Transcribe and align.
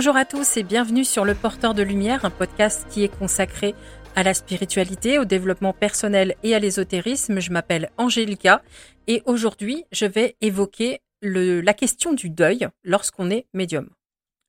Bonjour 0.00 0.16
à 0.16 0.24
tous 0.24 0.56
et 0.56 0.62
bienvenue 0.62 1.04
sur 1.04 1.26
Le 1.26 1.34
Porteur 1.34 1.74
de 1.74 1.82
Lumière, 1.82 2.24
un 2.24 2.30
podcast 2.30 2.86
qui 2.88 3.04
est 3.04 3.14
consacré 3.14 3.74
à 4.16 4.22
la 4.22 4.32
spiritualité, 4.32 5.18
au 5.18 5.26
développement 5.26 5.74
personnel 5.74 6.36
et 6.42 6.54
à 6.54 6.58
l'ésotérisme. 6.58 7.38
Je 7.38 7.52
m'appelle 7.52 7.90
Angélica 7.98 8.62
et 9.08 9.22
aujourd'hui 9.26 9.84
je 9.92 10.06
vais 10.06 10.36
évoquer 10.40 11.02
la 11.20 11.74
question 11.74 12.14
du 12.14 12.30
deuil 12.30 12.66
lorsqu'on 12.82 13.30
est 13.30 13.46
médium. 13.52 13.90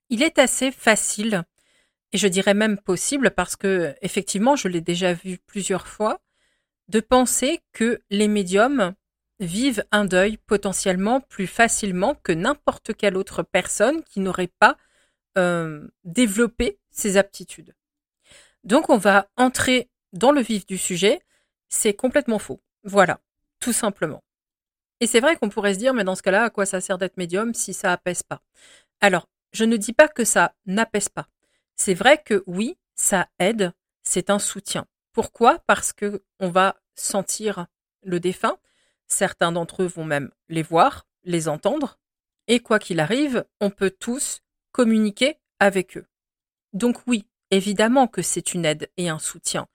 Il 0.09 0.23
est 0.23 0.39
assez 0.39 0.71
facile 0.71 1.43
et 2.13 2.17
je 2.17 2.29
dirais 2.29 2.53
même 2.53 2.77
possible 2.77 3.29
parce 3.31 3.57
que 3.57 3.93
effectivement 4.01 4.55
je 4.55 4.69
l'ai 4.69 4.79
déjà 4.79 5.11
vu 5.11 5.37
plusieurs 5.47 5.85
fois 5.85 6.21
de 6.87 7.01
penser 7.01 7.59
que 7.73 7.99
les 8.09 8.29
médiums 8.29 8.93
vivent 9.41 9.83
un 9.91 10.05
deuil 10.05 10.37
potentiellement 10.37 11.19
plus 11.19 11.47
facilement 11.47 12.15
que 12.23 12.31
n'importe 12.31 12.93
quelle 12.93 13.17
autre 13.17 13.43
personne 13.43 14.01
qui 14.05 14.21
n'aurait 14.21 14.47
pas 14.47 14.77
euh, 15.37 15.87
développé 16.03 16.79
ces 16.89 17.17
aptitudes. 17.17 17.75
Donc 18.63 18.89
on 18.89 18.97
va 18.97 19.29
entrer 19.37 19.89
dans 20.13 20.31
le 20.31 20.41
vif 20.41 20.65
du 20.65 20.77
sujet. 20.77 21.21
C'est 21.69 21.93
complètement 21.93 22.39
faux. 22.39 22.61
Voilà, 22.83 23.19
tout 23.59 23.73
simplement. 23.73 24.23
Et 24.99 25.07
c'est 25.07 25.19
vrai 25.19 25.35
qu'on 25.35 25.49
pourrait 25.49 25.73
se 25.73 25.79
dire, 25.79 25.93
mais 25.93 26.03
dans 26.03 26.15
ce 26.15 26.21
cas-là, 26.21 26.43
à 26.43 26.49
quoi 26.49 26.65
ça 26.65 26.81
sert 26.81 26.97
d'être 26.97 27.17
médium 27.17 27.53
si 27.53 27.73
ça 27.73 27.91
apaise 27.91 28.23
pas? 28.23 28.41
Alors, 28.99 29.27
je 29.51 29.65
ne 29.65 29.77
dis 29.77 29.93
pas 29.93 30.07
que 30.07 30.23
ça 30.23 30.53
n'apaise 30.65 31.09
pas. 31.09 31.27
C'est 31.75 31.95
vrai 31.95 32.21
que 32.21 32.43
oui, 32.45 32.77
ça 32.95 33.27
aide, 33.39 33.73
c'est 34.03 34.29
un 34.29 34.37
soutien. 34.37 34.85
Pourquoi? 35.11 35.59
Parce 35.65 35.91
que 35.91 36.23
on 36.39 36.49
va 36.49 36.77
sentir 36.95 37.65
le 38.03 38.19
défunt. 38.19 38.57
Certains 39.07 39.51
d'entre 39.51 39.83
eux 39.83 39.87
vont 39.87 40.05
même 40.05 40.31
les 40.49 40.61
voir, 40.61 41.07
les 41.23 41.47
entendre. 41.47 41.99
Et 42.47 42.59
quoi 42.59 42.79
qu'il 42.79 42.99
arrive, 42.99 43.45
on 43.59 43.69
peut 43.69 43.91
tous 43.91 44.41
communiquer 44.71 45.37
avec 45.59 45.97
eux. 45.97 46.05
Donc 46.73 46.97
oui, 47.07 47.25
évidemment 47.49 48.07
que 48.07 48.21
c'est 48.21 48.53
une 48.53 48.65
aide 48.65 48.89
et 48.97 49.09
un 49.09 49.19
soutien, 49.19 49.67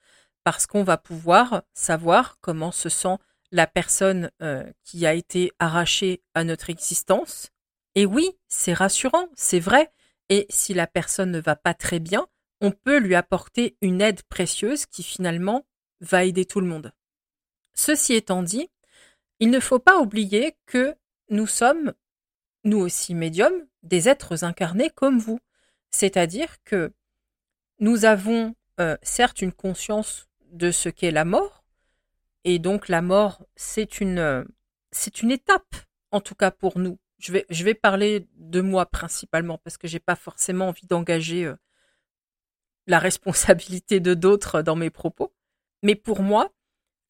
parce 0.44 0.66
qu'on 0.66 0.82
va 0.82 0.96
pouvoir 0.96 1.62
savoir 1.74 2.38
comment 2.40 2.72
se 2.72 2.88
sent 2.88 3.16
la 3.52 3.66
personne 3.66 4.30
euh, 4.42 4.64
qui 4.84 5.06
a 5.06 5.14
été 5.14 5.52
arrachée 5.58 6.22
à 6.34 6.44
notre 6.44 6.70
existence. 6.70 7.50
Et 7.94 8.06
oui, 8.06 8.30
c'est 8.48 8.74
rassurant, 8.74 9.28
c'est 9.34 9.60
vrai. 9.60 9.92
Et 10.28 10.46
si 10.50 10.74
la 10.74 10.86
personne 10.86 11.30
ne 11.30 11.40
va 11.40 11.56
pas 11.56 11.74
très 11.74 12.00
bien, 12.00 12.26
on 12.60 12.70
peut 12.70 12.98
lui 12.98 13.14
apporter 13.14 13.76
une 13.80 14.00
aide 14.00 14.22
précieuse 14.24 14.86
qui 14.86 15.02
finalement 15.02 15.66
va 16.00 16.24
aider 16.24 16.44
tout 16.44 16.60
le 16.60 16.66
monde. 16.66 16.92
Ceci 17.74 18.14
étant 18.14 18.42
dit, 18.42 18.68
il 19.38 19.50
ne 19.50 19.60
faut 19.60 19.78
pas 19.78 19.98
oublier 19.98 20.56
que 20.66 20.94
nous 21.28 21.46
sommes, 21.46 21.92
nous 22.66 22.78
aussi 22.78 23.14
médiums, 23.14 23.66
des 23.82 24.08
êtres 24.08 24.44
incarnés 24.44 24.90
comme 24.90 25.18
vous. 25.18 25.38
C'est-à-dire 25.90 26.62
que 26.64 26.92
nous 27.78 28.04
avons 28.04 28.54
euh, 28.80 28.96
certes 29.02 29.40
une 29.40 29.52
conscience 29.52 30.28
de 30.50 30.70
ce 30.70 30.88
qu'est 30.88 31.10
la 31.10 31.24
mort, 31.24 31.64
et 32.44 32.58
donc 32.58 32.88
la 32.88 33.02
mort, 33.02 33.44
c'est 33.56 34.00
une, 34.00 34.18
euh, 34.18 34.44
c'est 34.92 35.22
une 35.22 35.30
étape, 35.30 35.74
en 36.10 36.20
tout 36.20 36.34
cas 36.34 36.50
pour 36.50 36.78
nous. 36.78 36.98
Je 37.18 37.32
vais, 37.64 37.74
parler 37.74 38.28
de 38.36 38.60
moi 38.60 38.86
principalement, 38.86 39.58
parce 39.58 39.78
que 39.78 39.88
j'ai 39.88 40.00
pas 40.00 40.16
forcément 40.16 40.68
envie 40.68 40.86
d'engager 40.86 41.46
euh, 41.46 41.56
la 42.86 42.98
responsabilité 42.98 44.00
de 44.00 44.14
d'autres 44.14 44.62
dans 44.62 44.76
mes 44.76 44.90
propos. 44.90 45.32
Mais 45.82 45.94
pour 45.94 46.22
moi, 46.22 46.50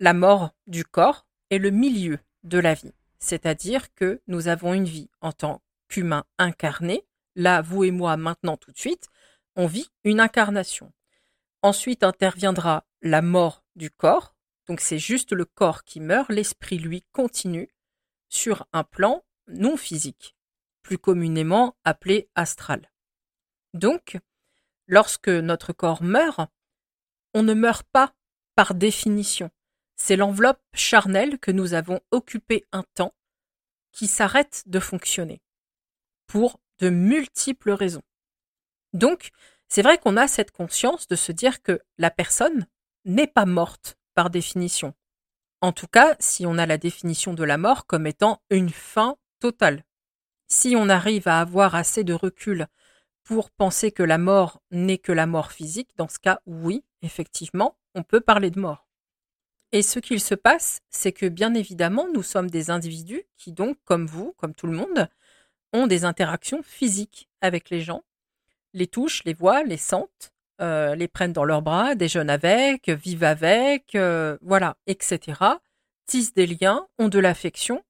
la 0.01 0.15
mort 0.15 0.51
du 0.67 0.85
corps 0.85 1.27
est 1.51 1.59
le 1.59 1.71
milieu 1.71 2.19
de 2.45 2.59
la 2.59 2.75
vie. 2.75 2.95
C'est-à-dire 3.19 3.93
que 3.95 4.21
nous 4.27 4.49
avons 4.49 4.75
une 4.75 4.85
vie 4.85 5.11
en 5.21 5.33
tant 5.33 5.63
qu'humain 5.89 6.25
incarné. 6.39 7.07
Là, 7.35 7.63
vous 7.63 7.85
et 7.85 7.91
moi, 7.91 8.17
maintenant, 8.17 8.57
tout 8.57 8.73
de 8.73 8.79
suite, 8.79 9.09
on 9.57 9.67
vit 9.67 9.91
une 10.05 10.21
incarnation. 10.21 10.93
Ensuite 11.63 12.03
interviendra 12.03 12.87
la 13.03 13.23
mort 13.23 13.65
du 13.75 13.91
corps. 13.91 14.35
Donc 14.67 14.81
c'est 14.81 14.99
juste 14.99 15.33
le 15.33 15.45
corps 15.45 15.85
qui 15.85 16.01
meurt, 16.01 16.29
l'esprit, 16.29 16.79
lui, 16.79 17.05
continue 17.13 17.69
sur 18.29 18.67
un 18.73 18.85
plan 18.85 19.25
non 19.49 19.77
physique, 19.77 20.37
plus 20.83 20.99
communément 20.99 21.77
appelé 21.85 22.29
astral. 22.35 22.91
Donc, 23.75 24.19
lorsque 24.87 25.29
notre 25.29 25.73
corps 25.73 26.03
meurt, 26.03 26.41
on 27.35 27.43
ne 27.43 27.55
meurt 27.55 27.87
pas 27.93 28.15
par 28.55 28.75
définition. 28.75 29.51
C'est 29.97 30.17
l'enveloppe 30.17 30.63
charnelle 30.75 31.39
que 31.39 31.51
nous 31.51 31.75
avons 31.75 32.01
occupée 32.11 32.65
un 32.73 32.85
temps 32.95 33.15
qui 33.93 34.07
s'arrête 34.07 34.63
de 34.67 34.79
fonctionner 34.79 35.41
pour 36.27 36.61
de 36.79 36.91
multiples 36.91 37.71
raisons. 37.71 38.03
Donc, 38.93 39.31
c'est 39.69 39.83
vrai 39.83 39.99
qu'on 39.99 40.17
a 40.17 40.29
cette 40.29 40.51
conscience 40.51 41.09
de 41.09 41.17
se 41.17 41.33
dire 41.33 41.63
que 41.63 41.81
la 41.99 42.11
personne 42.11 42.67
n'est 43.05 43.27
pas 43.27 43.47
morte 43.47 43.97
par 44.15 44.31
définition. 44.31 44.95
En 45.61 45.73
tout 45.73 45.87
cas, 45.87 46.17
si 46.21 46.47
on 46.47 46.59
a 46.59 46.67
la 46.67 46.79
définition 46.79 47.35
de 47.35 47.45
la 47.45 47.57
mort 47.57 47.87
comme 47.87 48.07
étant 48.07 48.43
une 48.51 48.71
fin 48.71 49.17
totale. 49.41 49.85
Si 50.49 50.75
on 50.77 50.89
arrive 50.89 51.27
à 51.27 51.41
avoir 51.41 51.75
assez 51.75 52.05
de 52.05 52.13
recul 52.13 52.67
pour 53.25 53.51
penser 53.51 53.91
que 53.91 54.03
la 54.03 54.19
mort 54.19 54.63
n'est 54.71 54.99
que 54.99 55.13
la 55.13 55.27
mort 55.27 55.51
physique, 55.51 55.91
dans 55.97 56.09
ce 56.09 56.19
cas, 56.19 56.41
oui, 56.47 56.85
effectivement, 57.03 57.77
on 57.95 58.03
peut 58.03 58.21
parler 58.21 58.51
de 58.51 58.61
mort. 58.61 58.86
Et 59.73 59.83
ce 59.83 59.99
qu'il 59.99 60.21
se 60.21 60.35
passe, 60.35 60.81
c'est 60.91 61.13
que 61.13 61.27
bien 61.27 61.55
évidemment, 61.55 62.07
nous 62.13 62.23
sommes 62.23 62.51
des 62.51 62.71
individus 62.71 63.25
qui 63.37 63.53
donc, 63.53 63.77
comme 63.85 64.07
vous, 64.07 64.33
comme 64.37 64.55
tout 64.55 64.67
le 64.67 64.77
monde, 64.77 65.09
ont 65.73 65.87
des 65.87 66.05
interactions 66.05 66.63
physiques 66.63 67.29
avec 67.41 67.71
les 67.71 67.81
gens, 67.81 68.05
les 68.73 68.87
touchent, 68.87 69.25
les 69.25 69.35
voient, 69.35 69.65
les 69.65 69.77
sentent, 69.77 70.33
euh, 70.61 70.95
les 70.95 71.09
prennent 71.09 71.33
dans 71.33 71.45
leurs 71.45 71.63
bras, 71.63 71.95
déjeunent 71.95 72.31
avec, 72.31 72.89
vivent 72.89 73.25
avec, 73.25 73.95
euh, 73.95 74.39
voilà, 74.41 74.77
etc. 74.87 75.41
Tissent 76.07 76.35
des 76.35 76.47
liens, 76.47 76.87
ont 76.99 77.09
de 77.09 77.19
l'affection, 77.19 77.85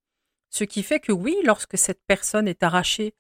ce 0.50 0.64
qui 0.64 0.82
fait 0.82 1.00
que 1.00 1.12
oui, 1.12 1.36
lorsque 1.44 1.76
cette 1.76 2.00
personne 2.06 2.48
est 2.48 2.62
arrachée 2.62 3.14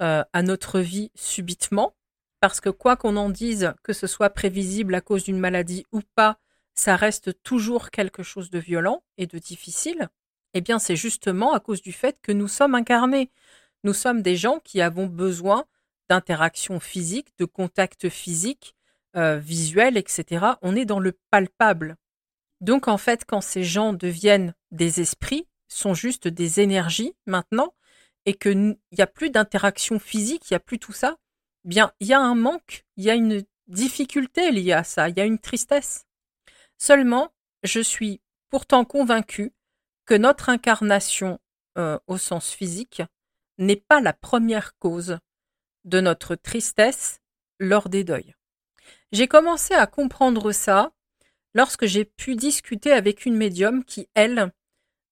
euh, 0.00 0.24
à 0.32 0.42
notre 0.42 0.80
vie 0.80 1.10
subitement, 1.14 1.94
parce 2.40 2.60
que 2.60 2.70
quoi 2.70 2.96
qu'on 2.96 3.16
en 3.16 3.30
dise, 3.30 3.74
que 3.82 3.92
ce 3.92 4.06
soit 4.06 4.30
prévisible 4.30 4.94
à 4.94 5.00
cause 5.00 5.24
d'une 5.24 5.38
maladie 5.38 5.84
ou 5.92 6.00
pas, 6.14 6.38
ça 6.78 6.96
reste 6.96 7.42
toujours 7.42 7.90
quelque 7.90 8.22
chose 8.22 8.50
de 8.50 8.58
violent 8.58 9.02
et 9.16 9.26
de 9.26 9.38
difficile, 9.38 10.08
eh 10.54 10.60
bien 10.60 10.78
c'est 10.78 10.96
justement 10.96 11.52
à 11.52 11.60
cause 11.60 11.82
du 11.82 11.92
fait 11.92 12.18
que 12.22 12.32
nous 12.32 12.48
sommes 12.48 12.74
incarnés. 12.74 13.30
Nous 13.82 13.92
sommes 13.92 14.22
des 14.22 14.36
gens 14.36 14.60
qui 14.60 14.80
avons 14.80 15.06
besoin 15.06 15.64
d'interaction 16.08 16.78
physique, 16.78 17.28
de 17.38 17.44
contact 17.44 18.08
physique, 18.08 18.76
euh, 19.16 19.38
visuel, 19.38 19.96
etc. 19.96 20.46
On 20.62 20.76
est 20.76 20.84
dans 20.84 21.00
le 21.00 21.18
palpable. 21.30 21.96
Donc 22.60 22.88
en 22.88 22.98
fait, 22.98 23.24
quand 23.26 23.40
ces 23.40 23.64
gens 23.64 23.92
deviennent 23.92 24.54
des 24.70 25.00
esprits, 25.00 25.48
sont 25.68 25.94
juste 25.94 26.28
des 26.28 26.60
énergies 26.60 27.14
maintenant, 27.26 27.74
et 28.24 28.34
qu'il 28.34 28.76
n'y 28.92 29.00
a 29.00 29.06
plus 29.06 29.30
d'interaction 29.30 29.98
physique, 29.98 30.48
il 30.48 30.54
n'y 30.54 30.56
a 30.56 30.60
plus 30.60 30.78
tout 30.78 30.92
ça, 30.92 31.16
bien 31.64 31.92
il 32.00 32.06
y 32.06 32.12
a 32.12 32.20
un 32.20 32.34
manque, 32.34 32.86
il 32.96 33.04
y 33.04 33.10
a 33.10 33.14
une 33.14 33.42
difficulté 33.66 34.50
liée 34.50 34.72
à 34.72 34.84
ça, 34.84 35.08
il 35.08 35.16
y 35.16 35.20
a 35.20 35.24
une 35.24 35.38
tristesse. 35.38 36.07
Seulement, 36.78 37.32
je 37.64 37.80
suis 37.80 38.20
pourtant 38.50 38.84
convaincu 38.84 39.52
que 40.06 40.14
notre 40.14 40.48
incarnation 40.48 41.38
euh, 41.76 41.98
au 42.06 42.16
sens 42.16 42.50
physique 42.52 43.02
n'est 43.58 43.76
pas 43.76 44.00
la 44.00 44.12
première 44.12 44.76
cause 44.78 45.18
de 45.84 46.00
notre 46.00 46.34
tristesse 46.34 47.20
lors 47.58 47.88
des 47.88 48.04
deuils. 48.04 48.34
J'ai 49.12 49.28
commencé 49.28 49.74
à 49.74 49.86
comprendre 49.86 50.52
ça 50.52 50.92
lorsque 51.54 51.86
j'ai 51.86 52.04
pu 52.04 52.36
discuter 52.36 52.92
avec 52.92 53.26
une 53.26 53.36
médium 53.36 53.84
qui, 53.84 54.08
elle, 54.14 54.52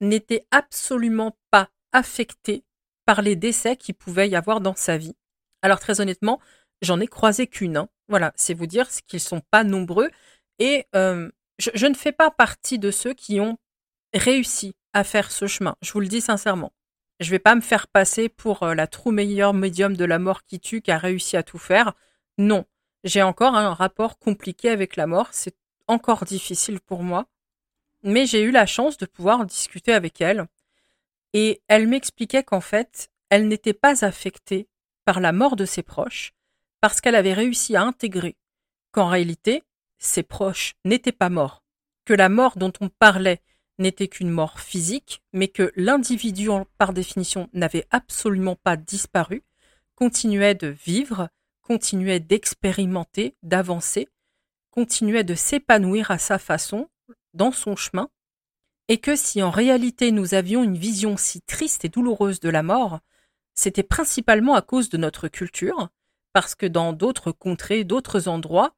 n'était 0.00 0.46
absolument 0.50 1.36
pas 1.50 1.70
affectée 1.92 2.64
par 3.04 3.22
les 3.22 3.36
décès 3.36 3.76
qui 3.76 3.92
pouvaient 3.92 4.28
y 4.28 4.36
avoir 4.36 4.60
dans 4.60 4.74
sa 4.74 4.96
vie. 4.98 5.16
Alors 5.62 5.80
très 5.80 6.00
honnêtement, 6.00 6.40
j'en 6.82 7.00
ai 7.00 7.06
croisé 7.06 7.46
qu'une. 7.46 7.76
Hein. 7.76 7.88
Voilà, 8.08 8.32
c'est 8.36 8.54
vous 8.54 8.66
dire 8.66 8.88
qu'ils 9.06 9.20
sont 9.20 9.40
pas 9.50 9.64
nombreux. 9.64 10.10
Et 10.58 10.86
euh, 10.94 11.30
je, 11.58 11.86
ne 11.86 11.94
fais 11.94 12.12
pas 12.12 12.30
partie 12.30 12.78
de 12.78 12.90
ceux 12.90 13.14
qui 13.14 13.40
ont 13.40 13.58
réussi 14.14 14.74
à 14.92 15.04
faire 15.04 15.30
ce 15.30 15.46
chemin. 15.46 15.76
Je 15.82 15.92
vous 15.92 16.00
le 16.00 16.08
dis 16.08 16.20
sincèrement. 16.20 16.72
Je 17.20 17.30
vais 17.30 17.38
pas 17.38 17.54
me 17.54 17.60
faire 17.60 17.88
passer 17.88 18.28
pour 18.28 18.62
euh, 18.62 18.74
la 18.74 18.86
true 18.86 19.12
meilleure 19.12 19.54
médium 19.54 19.96
de 19.96 20.04
la 20.04 20.18
mort 20.18 20.44
qui 20.44 20.60
tue, 20.60 20.82
qui 20.82 20.90
a 20.90 20.98
réussi 20.98 21.36
à 21.36 21.42
tout 21.42 21.58
faire. 21.58 21.94
Non, 22.36 22.66
j'ai 23.04 23.22
encore 23.22 23.54
un 23.54 23.72
rapport 23.72 24.18
compliqué 24.18 24.68
avec 24.68 24.96
la 24.96 25.06
mort. 25.06 25.28
C'est 25.32 25.56
encore 25.86 26.24
difficile 26.24 26.80
pour 26.80 27.02
moi. 27.02 27.26
Mais 28.02 28.26
j'ai 28.26 28.42
eu 28.42 28.50
la 28.50 28.66
chance 28.66 28.98
de 28.98 29.06
pouvoir 29.06 29.46
discuter 29.46 29.92
avec 29.92 30.20
elle. 30.20 30.46
Et 31.32 31.62
elle 31.68 31.88
m'expliquait 31.88 32.44
qu'en 32.44 32.60
fait, 32.60 33.10
elle 33.30 33.48
n'était 33.48 33.72
pas 33.72 34.04
affectée 34.04 34.68
par 35.04 35.20
la 35.20 35.32
mort 35.32 35.56
de 35.56 35.64
ses 35.64 35.82
proches, 35.82 36.32
parce 36.80 37.00
qu'elle 37.00 37.14
avait 37.14 37.32
réussi 37.32 37.76
à 37.76 37.82
intégrer 37.82 38.36
qu'en 38.92 39.08
réalité, 39.08 39.62
ses 39.98 40.22
proches 40.22 40.74
n'étaient 40.84 41.12
pas 41.12 41.30
morts, 41.30 41.62
que 42.04 42.14
la 42.14 42.28
mort 42.28 42.56
dont 42.56 42.72
on 42.80 42.88
parlait 42.88 43.42
n'était 43.78 44.08
qu'une 44.08 44.30
mort 44.30 44.60
physique, 44.60 45.22
mais 45.32 45.48
que 45.48 45.72
l'individu, 45.76 46.48
par 46.78 46.92
définition, 46.92 47.48
n'avait 47.52 47.86
absolument 47.90 48.56
pas 48.56 48.76
disparu, 48.76 49.42
continuait 49.94 50.54
de 50.54 50.68
vivre, 50.68 51.28
continuait 51.62 52.20
d'expérimenter, 52.20 53.34
d'avancer, 53.42 54.08
continuait 54.70 55.24
de 55.24 55.34
s'épanouir 55.34 56.10
à 56.10 56.18
sa 56.18 56.38
façon, 56.38 56.88
dans 57.34 57.52
son 57.52 57.76
chemin, 57.76 58.08
et 58.88 58.98
que 58.98 59.16
si 59.16 59.42
en 59.42 59.50
réalité 59.50 60.12
nous 60.12 60.34
avions 60.34 60.62
une 60.62 60.78
vision 60.78 61.16
si 61.16 61.40
triste 61.42 61.84
et 61.84 61.88
douloureuse 61.88 62.40
de 62.40 62.48
la 62.48 62.62
mort, 62.62 63.00
c'était 63.54 63.82
principalement 63.82 64.54
à 64.54 64.62
cause 64.62 64.88
de 64.88 64.96
notre 64.96 65.28
culture, 65.28 65.88
parce 66.32 66.54
que 66.54 66.66
dans 66.66 66.92
d'autres 66.92 67.32
contrées, 67.32 67.84
d'autres 67.84 68.28
endroits, 68.28 68.75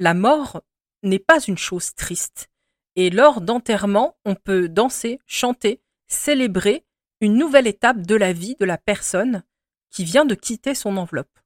la 0.00 0.14
mort 0.14 0.62
n'est 1.04 1.20
pas 1.20 1.40
une 1.40 1.58
chose 1.58 1.94
triste. 1.94 2.50
Et 2.96 3.10
lors 3.10 3.40
d'enterrement, 3.40 4.16
on 4.24 4.34
peut 4.34 4.68
danser, 4.68 5.20
chanter, 5.26 5.80
célébrer 6.08 6.84
une 7.20 7.36
nouvelle 7.36 7.66
étape 7.66 8.00
de 8.00 8.16
la 8.16 8.32
vie 8.32 8.56
de 8.58 8.64
la 8.64 8.78
personne 8.78 9.44
qui 9.90 10.04
vient 10.04 10.24
de 10.24 10.34
quitter 10.34 10.74
son 10.74 10.96
enveloppe. 10.96 11.38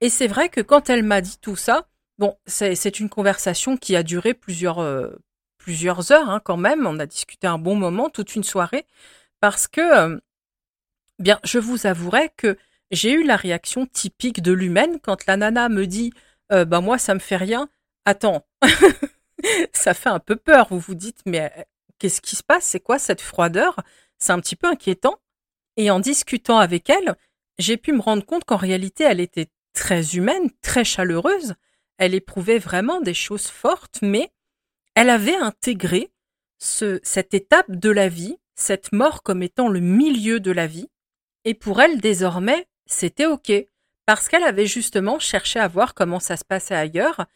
Et 0.00 0.08
c'est 0.08 0.28
vrai 0.28 0.48
que 0.48 0.60
quand 0.60 0.88
elle 0.88 1.02
m'a 1.02 1.20
dit 1.20 1.38
tout 1.40 1.56
ça, 1.56 1.88
bon, 2.18 2.38
c'est 2.46 3.00
une 3.00 3.08
conversation 3.08 3.76
qui 3.76 3.96
a 3.96 4.02
duré 4.02 4.32
plusieurs, 4.32 4.78
euh, 4.78 5.10
heures 6.10 6.30
hein, 6.30 6.40
quand 6.42 6.56
même. 6.56 6.86
On 6.86 6.98
a 6.98 7.06
discuté 7.06 7.46
un 7.46 7.58
bon 7.58 7.74
moment, 7.74 8.10
toute 8.10 8.34
une 8.36 8.44
soirée, 8.44 8.86
parce 9.40 9.66
que, 9.66 9.80
euh, 9.80 10.20
bien, 11.18 11.40
je 11.44 11.58
vous 11.58 11.86
avouerai 11.86 12.30
que 12.36 12.56
j'ai 12.90 13.12
eu 13.12 13.24
la 13.24 13.36
réaction 13.36 13.86
typique 13.86 14.40
de 14.40 14.52
l'humaine 14.52 15.00
quand 15.00 15.26
la 15.26 15.36
nana 15.36 15.68
me 15.68 15.86
dit, 15.86 16.12
euh, 16.52 16.64
bah 16.64 16.80
moi 16.80 16.98
ça 16.98 17.14
me 17.14 17.20
fait 17.20 17.36
rien. 17.36 17.68
Attends, 18.04 18.46
ça 19.72 19.94
fait 19.94 20.08
un 20.08 20.20
peu 20.20 20.36
peur. 20.36 20.68
Vous 20.70 20.78
vous 20.78 20.94
dites, 20.94 21.20
mais 21.26 21.52
euh, 21.56 21.62
qu'est-ce 21.98 22.20
qui 22.20 22.36
se 22.36 22.42
passe? 22.42 22.64
C'est 22.64 22.80
quoi 22.80 22.98
cette 22.98 23.20
froideur? 23.20 23.80
C'est 24.18 24.32
un 24.32 24.40
petit 24.40 24.56
peu 24.56 24.66
inquiétant. 24.66 25.18
Et 25.76 25.90
en 25.90 26.00
discutant 26.00 26.58
avec 26.58 26.90
elle, 26.90 27.16
j'ai 27.58 27.76
pu 27.76 27.92
me 27.92 28.00
rendre 28.00 28.24
compte 28.24 28.44
qu'en 28.44 28.56
réalité, 28.56 29.04
elle 29.04 29.20
était 29.20 29.48
très 29.72 30.16
humaine, 30.16 30.50
très 30.62 30.84
chaleureuse. 30.84 31.54
Elle 31.98 32.14
éprouvait 32.14 32.58
vraiment 32.58 33.00
des 33.00 33.14
choses 33.14 33.46
fortes, 33.46 33.98
mais 34.02 34.32
elle 34.94 35.10
avait 35.10 35.36
intégré 35.36 36.10
ce, 36.58 37.00
cette 37.02 37.34
étape 37.34 37.70
de 37.70 37.90
la 37.90 38.08
vie, 38.08 38.38
cette 38.54 38.92
mort 38.92 39.22
comme 39.22 39.42
étant 39.42 39.68
le 39.68 39.80
milieu 39.80 40.40
de 40.40 40.50
la 40.50 40.66
vie. 40.66 40.88
Et 41.44 41.54
pour 41.54 41.80
elle, 41.80 42.00
désormais, 42.00 42.66
c'était 42.86 43.26
OK, 43.26 43.52
parce 44.10 44.28
qu'elle 44.28 44.42
avait 44.42 44.66
justement 44.66 45.20
cherché 45.20 45.60
à 45.60 45.68
voir 45.68 45.94
comment 45.94 46.18
ça 46.18 46.36
se 46.36 46.44
passait 46.44 46.74
ailleurs, 46.74 47.26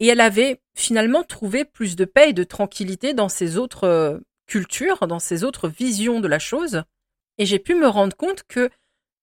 et 0.00 0.08
elle 0.08 0.20
avait 0.20 0.60
finalement 0.74 1.22
trouvé 1.22 1.64
plus 1.64 1.94
de 1.94 2.04
paix 2.04 2.30
et 2.30 2.32
de 2.32 2.42
tranquillité 2.42 3.14
dans 3.14 3.28
ses 3.28 3.56
autres 3.56 3.84
euh, 3.84 4.18
cultures, 4.48 5.06
dans 5.06 5.20
ses 5.20 5.44
autres 5.44 5.68
visions 5.68 6.18
de 6.18 6.26
la 6.26 6.40
chose. 6.40 6.82
Et 7.38 7.46
j'ai 7.46 7.60
pu 7.60 7.76
me 7.76 7.86
rendre 7.86 8.16
compte 8.16 8.42
que 8.48 8.68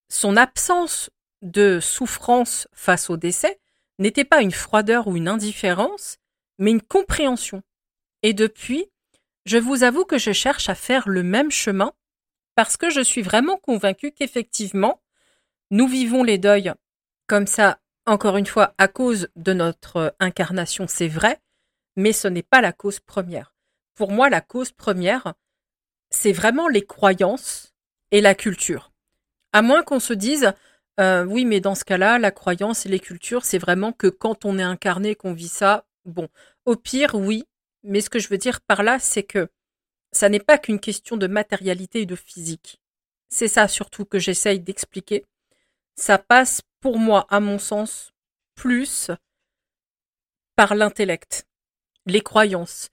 son 0.07 0.37
absence 0.37 1.09
de 1.41 1.81
souffrance 1.81 2.69
face 2.71 3.09
au 3.09 3.17
décès 3.17 3.59
n'était 3.99 4.23
pas 4.23 4.41
une 4.41 4.53
froideur 4.53 5.09
ou 5.09 5.17
une 5.17 5.27
indifférence, 5.27 6.17
mais 6.59 6.71
une 6.71 6.81
compréhension. 6.81 7.61
Et 8.23 8.31
depuis, 8.31 8.85
je 9.43 9.57
vous 9.57 9.83
avoue 9.83 10.05
que 10.05 10.17
je 10.17 10.31
cherche 10.31 10.69
à 10.69 10.75
faire 10.75 11.09
le 11.09 11.23
même 11.23 11.51
chemin 11.51 11.91
parce 12.55 12.77
que 12.77 12.89
je 12.89 13.01
suis 13.01 13.21
vraiment 13.21 13.57
convaincue 13.57 14.13
qu'effectivement, 14.13 15.01
nous 15.71 15.89
vivons 15.89 16.23
les 16.23 16.37
deuils 16.37 16.71
comme 17.31 17.47
ça, 17.47 17.79
encore 18.05 18.35
une 18.35 18.45
fois, 18.45 18.75
à 18.77 18.89
cause 18.89 19.29
de 19.37 19.53
notre 19.53 20.13
incarnation, 20.19 20.85
c'est 20.89 21.07
vrai, 21.07 21.39
mais 21.95 22.11
ce 22.11 22.27
n'est 22.27 22.43
pas 22.43 22.59
la 22.59 22.73
cause 22.73 22.99
première. 22.99 23.55
Pour 23.95 24.11
moi, 24.11 24.29
la 24.29 24.41
cause 24.41 24.73
première, 24.73 25.35
c'est 26.09 26.33
vraiment 26.33 26.67
les 26.67 26.85
croyances 26.85 27.73
et 28.11 28.19
la 28.19 28.35
culture. 28.35 28.91
À 29.53 29.61
moins 29.61 29.81
qu'on 29.81 30.01
se 30.01 30.11
dise, 30.11 30.51
euh, 30.99 31.23
oui, 31.23 31.45
mais 31.45 31.61
dans 31.61 31.73
ce 31.73 31.85
cas-là, 31.85 32.19
la 32.19 32.31
croyance 32.31 32.85
et 32.85 32.89
les 32.89 32.99
cultures, 32.99 33.45
c'est 33.45 33.59
vraiment 33.59 33.93
que 33.93 34.07
quand 34.07 34.43
on 34.43 34.59
est 34.59 34.63
incarné, 34.63 35.15
qu'on 35.15 35.31
vit 35.31 35.47
ça, 35.47 35.85
bon, 36.03 36.27
au 36.65 36.75
pire, 36.75 37.15
oui, 37.15 37.45
mais 37.83 38.01
ce 38.01 38.09
que 38.09 38.19
je 38.19 38.27
veux 38.27 38.39
dire 38.39 38.59
par 38.59 38.83
là, 38.83 38.99
c'est 38.99 39.23
que 39.23 39.47
ça 40.11 40.27
n'est 40.27 40.41
pas 40.41 40.57
qu'une 40.57 40.81
question 40.81 41.15
de 41.15 41.27
matérialité 41.27 42.01
et 42.01 42.05
de 42.05 42.17
physique. 42.17 42.81
C'est 43.29 43.47
ça 43.47 43.69
surtout 43.69 44.03
que 44.03 44.19
j'essaye 44.19 44.59
d'expliquer. 44.59 45.23
Ça 45.95 46.17
passe 46.17 46.61
pour 46.81 46.97
moi, 46.97 47.25
à 47.29 47.39
mon 47.39 47.59
sens, 47.59 48.13
plus 48.55 49.11
par 50.55 50.75
l'intellect, 50.75 51.47
les 52.05 52.21
croyances, 52.21 52.89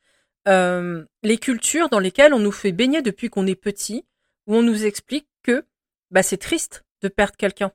euh, 0.46 1.04
les 1.22 1.38
cultures 1.38 1.88
dans 1.88 1.98
lesquelles 1.98 2.34
on 2.34 2.38
nous 2.38 2.52
fait 2.52 2.72
baigner 2.72 3.02
depuis 3.02 3.28
qu'on 3.30 3.46
est 3.46 3.54
petit, 3.54 4.06
où 4.46 4.54
on 4.54 4.62
nous 4.62 4.86
explique 4.86 5.28
que 5.42 5.66
bah, 6.10 6.22
c'est 6.22 6.38
triste 6.38 6.84
de 7.02 7.08
perdre 7.08 7.36
quelqu'un, 7.36 7.72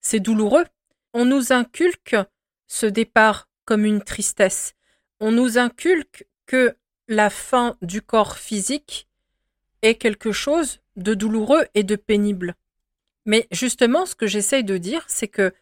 c'est 0.00 0.20
douloureux. 0.20 0.64
On 1.14 1.24
nous 1.24 1.52
inculque 1.52 2.16
ce 2.66 2.86
départ 2.86 3.48
comme 3.64 3.84
une 3.84 4.02
tristesse. 4.02 4.74
On 5.20 5.30
nous 5.30 5.58
inculque 5.58 6.26
que 6.46 6.76
la 7.08 7.30
fin 7.30 7.76
du 7.82 8.02
corps 8.02 8.36
physique 8.36 9.08
est 9.82 9.96
quelque 9.96 10.32
chose 10.32 10.80
de 10.96 11.14
douloureux 11.14 11.66
et 11.74 11.82
de 11.82 11.96
pénible. 11.96 12.54
Mais 13.26 13.46
justement, 13.50 14.06
ce 14.06 14.14
que 14.14 14.26
j'essaye 14.26 14.64
de 14.64 14.78
dire, 14.78 15.04
c'est 15.08 15.28
que 15.28 15.54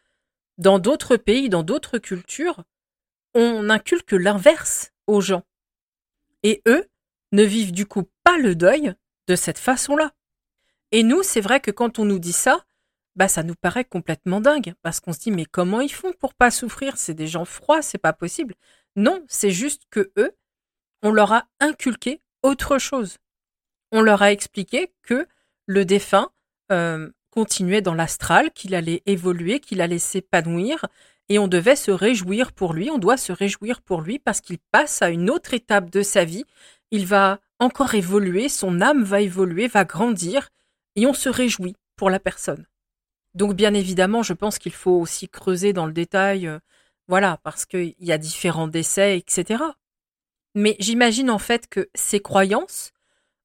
dans 0.58 0.78
d'autres 0.78 1.16
pays, 1.16 1.48
dans 1.48 1.62
d'autres 1.62 1.98
cultures, 1.98 2.64
on 3.34 3.70
inculque 3.70 4.12
l'inverse 4.12 4.92
aux 5.06 5.20
gens. 5.20 5.44
Et 6.42 6.62
eux 6.66 6.88
ne 7.32 7.42
vivent 7.42 7.72
du 7.72 7.86
coup 7.86 8.10
pas 8.24 8.38
le 8.38 8.54
deuil 8.54 8.94
de 9.26 9.36
cette 9.36 9.58
façon-là. 9.58 10.12
Et 10.92 11.02
nous, 11.02 11.22
c'est 11.22 11.40
vrai 11.40 11.60
que 11.60 11.70
quand 11.70 11.98
on 11.98 12.04
nous 12.04 12.18
dit 12.18 12.32
ça, 12.32 12.64
bah 13.16 13.28
ça 13.28 13.42
nous 13.42 13.54
paraît 13.54 13.84
complètement 13.84 14.40
dingue 14.40 14.74
parce 14.82 15.00
qu'on 15.00 15.12
se 15.12 15.20
dit 15.20 15.30
mais 15.30 15.44
comment 15.44 15.80
ils 15.80 15.92
font 15.92 16.12
pour 16.12 16.34
pas 16.34 16.50
souffrir? 16.50 16.96
C'est 16.96 17.14
des 17.14 17.26
gens 17.26 17.44
froids, 17.44 17.82
c'est 17.82 17.98
pas 17.98 18.12
possible. 18.12 18.54
Non, 18.96 19.24
c'est 19.28 19.50
juste 19.50 19.82
que 19.90 20.12
eux, 20.16 20.36
on 21.02 21.12
leur 21.12 21.32
a 21.32 21.48
inculqué 21.60 22.22
autre 22.42 22.78
chose. 22.78 23.18
On 23.92 24.02
leur 24.02 24.22
a 24.22 24.32
expliqué 24.32 24.92
que 25.02 25.26
le 25.66 25.84
défunt 25.84 26.30
euh, 26.72 27.10
continuait 27.30 27.82
dans 27.82 27.94
l'astral, 27.94 28.50
qu'il 28.52 28.74
allait 28.74 29.02
évoluer, 29.06 29.60
qu'il 29.60 29.80
allait 29.80 29.98
s'épanouir, 29.98 30.86
et 31.28 31.38
on 31.38 31.48
devait 31.48 31.76
se 31.76 31.92
réjouir 31.92 32.52
pour 32.52 32.72
lui, 32.72 32.90
on 32.90 32.98
doit 32.98 33.16
se 33.16 33.32
réjouir 33.32 33.80
pour 33.82 34.00
lui 34.02 34.18
parce 34.18 34.40
qu'il 34.40 34.58
passe 34.72 35.00
à 35.00 35.10
une 35.10 35.30
autre 35.30 35.54
étape 35.54 35.88
de 35.88 36.02
sa 36.02 36.24
vie, 36.24 36.44
il 36.90 37.06
va 37.06 37.38
encore 37.60 37.94
évoluer, 37.94 38.48
son 38.48 38.80
âme 38.80 39.04
va 39.04 39.20
évoluer, 39.20 39.68
va 39.68 39.84
grandir, 39.84 40.50
et 40.96 41.06
on 41.06 41.14
se 41.14 41.28
réjouit 41.28 41.76
pour 41.94 42.10
la 42.10 42.18
personne. 42.18 42.66
Donc 43.34 43.54
bien 43.54 43.74
évidemment, 43.74 44.24
je 44.24 44.32
pense 44.32 44.58
qu'il 44.58 44.72
faut 44.72 44.98
aussi 44.98 45.28
creuser 45.28 45.72
dans 45.72 45.86
le 45.86 45.92
détail, 45.92 46.48
euh, 46.48 46.58
voilà, 47.06 47.38
parce 47.44 47.64
qu'il 47.64 47.94
y 48.00 48.12
a 48.12 48.18
différents 48.18 48.66
décès, 48.66 49.16
etc. 49.16 49.62
Mais 50.54 50.76
j'imagine 50.80 51.30
en 51.30 51.38
fait 51.38 51.68
que 51.68 51.88
ces 51.94 52.20
croyances 52.20 52.90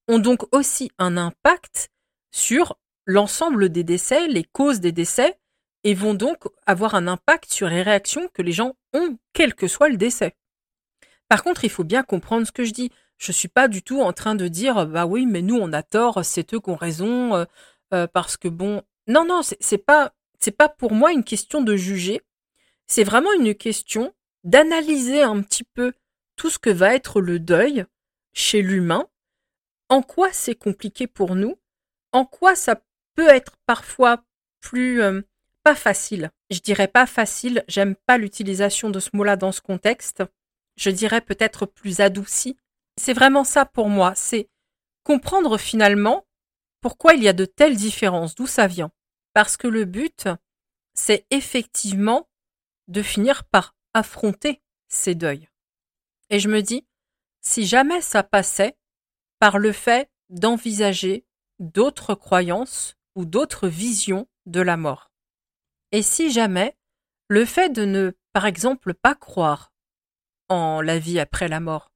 ont 0.08 0.20
donc 0.20 0.44
aussi 0.54 0.92
un 0.98 1.18
impact 1.18 1.90
sur 2.32 2.78
l'ensemble 3.06 3.70
des 3.70 3.84
décès, 3.84 4.28
les 4.28 4.44
causes 4.44 4.80
des 4.80 4.92
décès, 4.92 5.38
et 5.84 5.94
vont 5.94 6.16
donc 6.16 6.46
avoir 6.66 6.96
un 6.96 7.08
impact 7.08 7.54
sur 7.54 7.70
les 7.70 7.84
réactions 7.84 8.28
que 8.34 8.42
les 8.42 8.52
gens 8.52 8.76
ont, 8.94 9.18
quel 9.34 9.54
que 9.54 9.68
soit 9.68 9.90
le 9.90 9.98
décès. 9.98 10.36
Par 11.30 11.44
contre, 11.44 11.64
il 11.64 11.70
faut 11.70 11.84
bien 11.84 12.04
comprendre 12.04 12.46
ce 12.46 12.52
que 12.52 12.64
je 12.64 12.74
dis. 12.74 12.92
Je 13.18 13.32
suis 13.32 13.48
pas 13.48 13.68
du 13.68 13.82
tout 13.82 14.02
en 14.02 14.12
train 14.12 14.36
de 14.36 14.48
dire 14.48 14.88
bah 14.88 15.06
oui, 15.06 15.26
mais 15.26 15.42
nous 15.42 15.56
on 15.56 15.72
a 15.74 15.84
tort, 15.84 16.26
c'est 16.26 16.54
eux 16.54 16.60
qui 16.60 16.70
ont 16.70 16.76
raison, 16.76 17.36
euh, 17.36 17.46
euh, 17.94 18.08
parce 18.08 18.36
que 18.36 18.48
bon, 18.48 18.82
non 19.08 19.26
non, 19.26 19.42
c'est 19.44 19.78
pas 19.78 20.14
pas 20.58 20.70
pour 20.70 20.92
moi 20.92 21.12
une 21.12 21.24
question 21.24 21.62
de 21.62 21.76
juger. 21.76 22.22
C'est 22.88 23.04
vraiment 23.04 23.34
une 23.34 23.56
question 23.56 24.14
d'analyser 24.44 25.22
un 25.22 25.42
petit 25.42 25.64
peu 25.64 25.94
tout 26.36 26.50
ce 26.50 26.60
que 26.60 26.70
va 26.70 26.94
être 26.94 27.22
le 27.22 27.40
deuil 27.40 27.86
chez 28.34 28.62
l'humain, 28.62 29.08
en 29.90 30.02
quoi 30.02 30.32
c'est 30.34 30.56
compliqué 30.56 31.08
pour 31.08 31.36
nous, 31.36 31.56
en 32.12 32.26
quoi 32.26 32.56
ça 32.56 32.76
peut 33.16 33.30
être 33.30 33.58
parfois 33.66 34.24
plus 34.62 35.02
euh, 35.02 35.22
pas 35.64 35.76
facile. 35.76 36.32
Je 36.52 36.60
dirais 36.60 36.88
pas 36.88 37.06
facile, 37.06 37.64
j'aime 37.68 37.96
pas 37.96 38.18
l'utilisation 38.18 38.90
de 38.90 39.00
ce 39.00 39.10
mot-là 39.14 39.36
dans 39.36 39.52
ce 39.52 39.62
contexte. 39.62 40.24
Je 40.76 40.90
dirais 40.90 41.22
peut-être 41.22 41.66
plus 41.66 42.02
adouci. 42.02 42.58
C'est 42.98 43.14
vraiment 43.14 43.44
ça 43.44 43.66
pour 43.66 43.90
moi, 43.90 44.14
c'est 44.16 44.50
comprendre 45.04 45.58
finalement 45.58 46.26
pourquoi 46.82 47.16
il 47.16 47.24
y 47.24 47.28
a 47.28 47.34
de 47.34 47.46
telles 47.46 47.76
différences, 47.76 48.36
d'où 48.36 48.48
ça 48.48 48.68
vient. 48.68 48.92
Parce 49.34 49.58
que 49.58 49.68
le 49.68 49.86
but, 49.86 50.28
c'est 50.94 51.26
effectivement 51.32 52.30
de 52.88 53.02
finir 53.02 53.44
par 53.46 53.76
affronter 53.94 54.62
ces 54.88 55.16
deuils. 55.16 55.50
Et 56.30 56.40
je 56.40 56.48
me 56.48 56.62
dis, 56.62 56.86
si 57.42 57.66
jamais 57.66 58.02
ça 58.02 58.24
passait 58.24 58.78
par 59.40 59.58
le 59.58 59.72
fait 59.72 60.10
d'envisager 60.30 61.26
d'autres 61.60 62.16
croyances 62.16 62.96
ou 63.16 63.26
d'autres 63.26 63.68
visions 63.68 64.28
de 64.46 64.62
la 64.62 64.78
mort. 64.78 65.12
Et 65.92 66.02
si 66.02 66.32
jamais 66.32 66.76
le 67.28 67.46
fait 67.46 67.70
de 67.70 67.86
ne, 67.86 68.12
par 68.34 68.46
exemple, 68.46 68.94
pas 68.94 69.16
croire 69.16 69.74
en 70.50 70.82
la 70.82 71.00
vie 71.00 71.20
après 71.20 71.48
la 71.48 71.60
mort, 71.60 71.92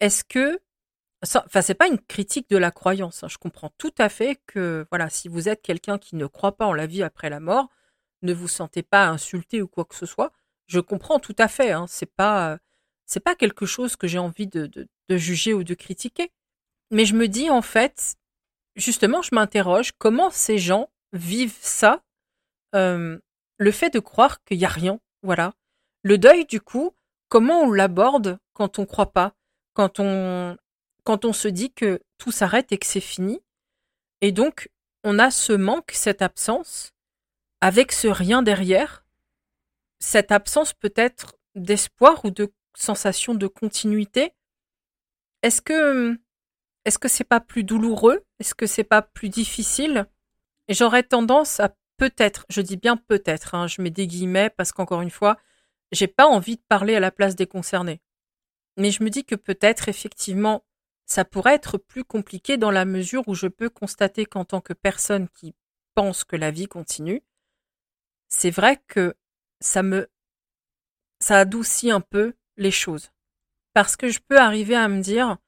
est-ce 0.00 0.24
que 0.24 0.60
Enfin, 1.22 1.62
c'est 1.62 1.74
pas 1.74 1.88
une 1.88 1.98
critique 1.98 2.50
de 2.50 2.58
la 2.58 2.70
croyance. 2.70 3.24
Hein. 3.24 3.28
Je 3.28 3.38
comprends 3.38 3.70
tout 3.78 3.94
à 3.96 4.10
fait 4.10 4.38
que, 4.46 4.86
voilà, 4.90 5.08
si 5.08 5.28
vous 5.28 5.48
êtes 5.48 5.62
quelqu'un 5.62 5.96
qui 5.96 6.16
ne 6.16 6.26
croit 6.26 6.54
pas 6.56 6.66
en 6.66 6.74
la 6.74 6.86
vie 6.86 7.02
après 7.02 7.30
la 7.30 7.40
mort, 7.40 7.70
ne 8.20 8.34
vous 8.34 8.48
sentez 8.48 8.82
pas 8.82 9.06
insulté 9.08 9.62
ou 9.62 9.68
quoi 9.68 9.86
que 9.86 9.94
ce 9.94 10.06
soit. 10.06 10.32
Je 10.66 10.80
comprends 10.80 11.18
tout 11.18 11.36
à 11.38 11.48
fait. 11.48 11.72
Hein, 11.72 11.86
c'est 11.88 12.12
pas 12.14 12.58
c'est 13.06 13.20
pas 13.20 13.34
quelque 13.34 13.66
chose 13.66 13.96
que 13.96 14.06
j'ai 14.06 14.18
envie 14.18 14.46
de, 14.46 14.70
juger 15.10 15.54
ou 15.54 15.64
de 15.64 15.74
critiquer. 15.74 16.32
Mais 16.90 17.04
je 17.06 17.14
me 17.14 17.28
dis 17.28 17.50
en 17.50 17.62
fait, 17.62 18.16
justement, 18.76 19.22
je 19.22 19.34
m'interroge 19.34 19.92
comment 19.98 20.30
ces 20.30 20.58
gens 20.58 20.90
vivent 21.12 21.58
ça, 21.60 22.02
euh, 22.74 23.18
le 23.58 23.70
fait 23.70 23.90
de 23.90 24.00
croire 24.00 24.42
qu'il 24.44 24.58
y 24.58 24.64
a 24.64 24.68
rien, 24.68 25.00
voilà. 25.22 25.54
Le 26.02 26.18
deuil, 26.18 26.44
du 26.44 26.60
coup, 26.60 26.94
comment 27.28 27.62
on 27.62 27.72
l'aborde 27.72 28.38
quand 28.52 28.78
on 28.78 28.86
croit 28.86 29.12
pas, 29.12 29.34
quand 29.72 30.00
on 30.00 30.56
quand 31.04 31.26
on 31.26 31.34
se 31.34 31.48
dit 31.48 31.70
que 31.70 32.00
tout 32.16 32.32
s'arrête 32.32 32.72
et 32.72 32.78
que 32.78 32.86
c'est 32.86 33.00
fini, 33.00 33.40
et 34.22 34.32
donc 34.32 34.70
on 35.04 35.18
a 35.18 35.30
ce 35.30 35.52
manque, 35.52 35.90
cette 35.92 36.22
absence, 36.22 36.92
avec 37.60 37.92
ce 37.92 38.08
rien 38.08 38.42
derrière, 38.42 39.04
cette 39.98 40.32
absence 40.32 40.72
peut-être 40.72 41.36
d'espoir 41.54 42.24
ou 42.24 42.30
de 42.30 42.52
sensation 42.74 43.34
de 43.34 43.46
continuité? 43.46 44.32
Est-ce 45.42 45.60
que 45.60 46.18
est-ce 46.84 46.98
que 46.98 47.08
c'est 47.08 47.24
pas 47.24 47.40
plus 47.40 47.64
douloureux? 47.64 48.24
Est-ce 48.40 48.54
que 48.54 48.66
c'est 48.66 48.84
pas 48.84 49.02
plus 49.02 49.28
difficile? 49.28 50.06
Et 50.68 50.74
j'aurais 50.74 51.02
tendance 51.02 51.60
à 51.60 51.74
peut-être, 51.96 52.46
je 52.48 52.60
dis 52.60 52.76
bien 52.76 52.96
peut-être, 52.96 53.54
hein, 53.54 53.66
je 53.66 53.82
mets 53.82 53.90
des 53.90 54.06
guillemets 54.06 54.50
parce 54.50 54.72
qu'encore 54.72 55.02
une 55.02 55.10
fois, 55.10 55.38
j'ai 55.92 56.08
pas 56.08 56.26
envie 56.26 56.56
de 56.56 56.62
parler 56.68 56.94
à 56.96 57.00
la 57.00 57.10
place 57.10 57.36
des 57.36 57.46
concernés. 57.46 58.00
Mais 58.76 58.90
je 58.90 59.02
me 59.02 59.10
dis 59.10 59.24
que 59.24 59.34
peut-être 59.34 59.88
effectivement, 59.88 60.64
ça 61.06 61.24
pourrait 61.24 61.54
être 61.54 61.78
plus 61.78 62.04
compliqué 62.04 62.56
dans 62.56 62.70
la 62.70 62.84
mesure 62.84 63.28
où 63.28 63.34
je 63.34 63.46
peux 63.46 63.70
constater 63.70 64.26
qu'en 64.26 64.44
tant 64.44 64.60
que 64.60 64.72
personne 64.72 65.28
qui 65.28 65.54
pense 65.94 66.24
que 66.24 66.36
la 66.36 66.50
vie 66.50 66.66
continue, 66.66 67.22
c'est 68.28 68.50
vrai 68.50 68.82
que 68.88 69.14
ça 69.60 69.82
me 69.82 70.08
ça 71.20 71.38
adoucit 71.38 71.90
un 71.90 72.00
peu 72.00 72.34
les 72.56 72.70
choses. 72.70 73.10
Parce 73.72 73.96
que 73.96 74.08
je 74.08 74.20
peux 74.20 74.38
arriver 74.38 74.76
à 74.76 74.88
me 74.88 75.00
dire, 75.00 75.38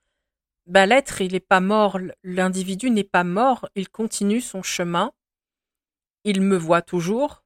bah, 0.66 0.86
l'être, 0.86 1.20
il 1.20 1.32
n'est 1.32 1.40
pas 1.40 1.60
mort, 1.60 1.98
l'individu 2.22 2.90
n'est 2.90 3.04
pas 3.04 3.24
mort, 3.24 3.68
il 3.74 3.88
continue 3.88 4.40
son 4.40 4.62
chemin, 4.62 5.12
il 6.24 6.40
me 6.40 6.56
voit 6.56 6.82
toujours, 6.82 7.44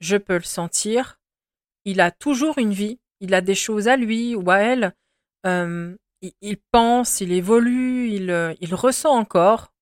je 0.00 0.16
peux 0.16 0.34
le 0.34 0.42
sentir, 0.42 1.20
il 1.84 2.00
a 2.00 2.10
toujours 2.10 2.58
une 2.58 2.72
vie, 2.72 2.98
il 3.20 3.34
a 3.34 3.40
des 3.40 3.54
choses 3.54 3.88
à 3.88 3.96
lui 3.96 4.34
ou 4.34 4.50
à 4.50 4.58
elle, 4.58 4.94
il, 6.22 6.56
pense, 6.70 7.20
il 7.20 7.32
évolue, 7.32 8.10
il, 8.10 8.30
euh, 8.30 8.54
il 8.60 8.74
ressent 8.74 9.14
encore. 9.14 9.72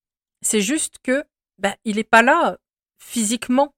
C'est 0.42 0.60
juste 0.60 0.98
que 1.02 1.24
bah, 1.58 1.76
il 1.84 1.96
n'est 1.96 2.04
pas 2.04 2.22
là 2.22 2.58
physiquement, 2.98 3.74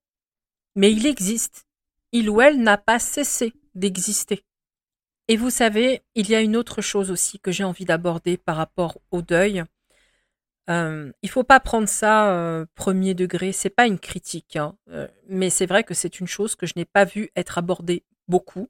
mais 0.75 0.93
il 0.93 1.07
existe. 1.07 1.67
Il 2.13 2.31
ou 2.31 2.41
elle 2.41 2.63
n'a 2.63 2.79
pas 2.79 2.99
cessé 2.99 3.53
d'exister. 3.75 4.46
Et 5.29 5.37
vous 5.37 5.51
savez, 5.51 6.03
il 6.15 6.29
y 6.29 6.35
a 6.35 6.41
une 6.41 6.57
autre 6.57 6.83
chose 6.83 7.11
aussi 7.11 7.41
que 7.41 7.51
j'ai 7.51 7.65
envie 7.65 7.85
d'aborder 7.85 8.37
par 8.37 8.57
rapport 8.57 8.99
au 9.11 9.23
deuil. 9.23 9.65
Euh, 10.71 11.13
il 11.23 11.31
faut 11.31 11.45
pas 11.45 11.61
prendre 11.61 11.89
ça 11.89 12.31
euh, 12.31 12.67
premier 12.75 13.15
degré, 13.15 13.53
c'est 13.53 13.71
pas 13.71 13.87
une 13.87 13.99
critique, 13.99 14.57
hein. 14.57 14.77
euh, 14.91 15.07
mais 15.29 15.49
c'est 15.51 15.67
vrai 15.67 15.85
que 15.85 15.95
c'est 15.95 16.19
une 16.19 16.27
chose 16.27 16.57
que 16.57 16.67
je 16.67 16.73
n'ai 16.77 16.85
pas 16.85 17.05
vu 17.05 17.31
être 17.37 17.59
abordée 17.59 18.05
beaucoup. 18.27 18.69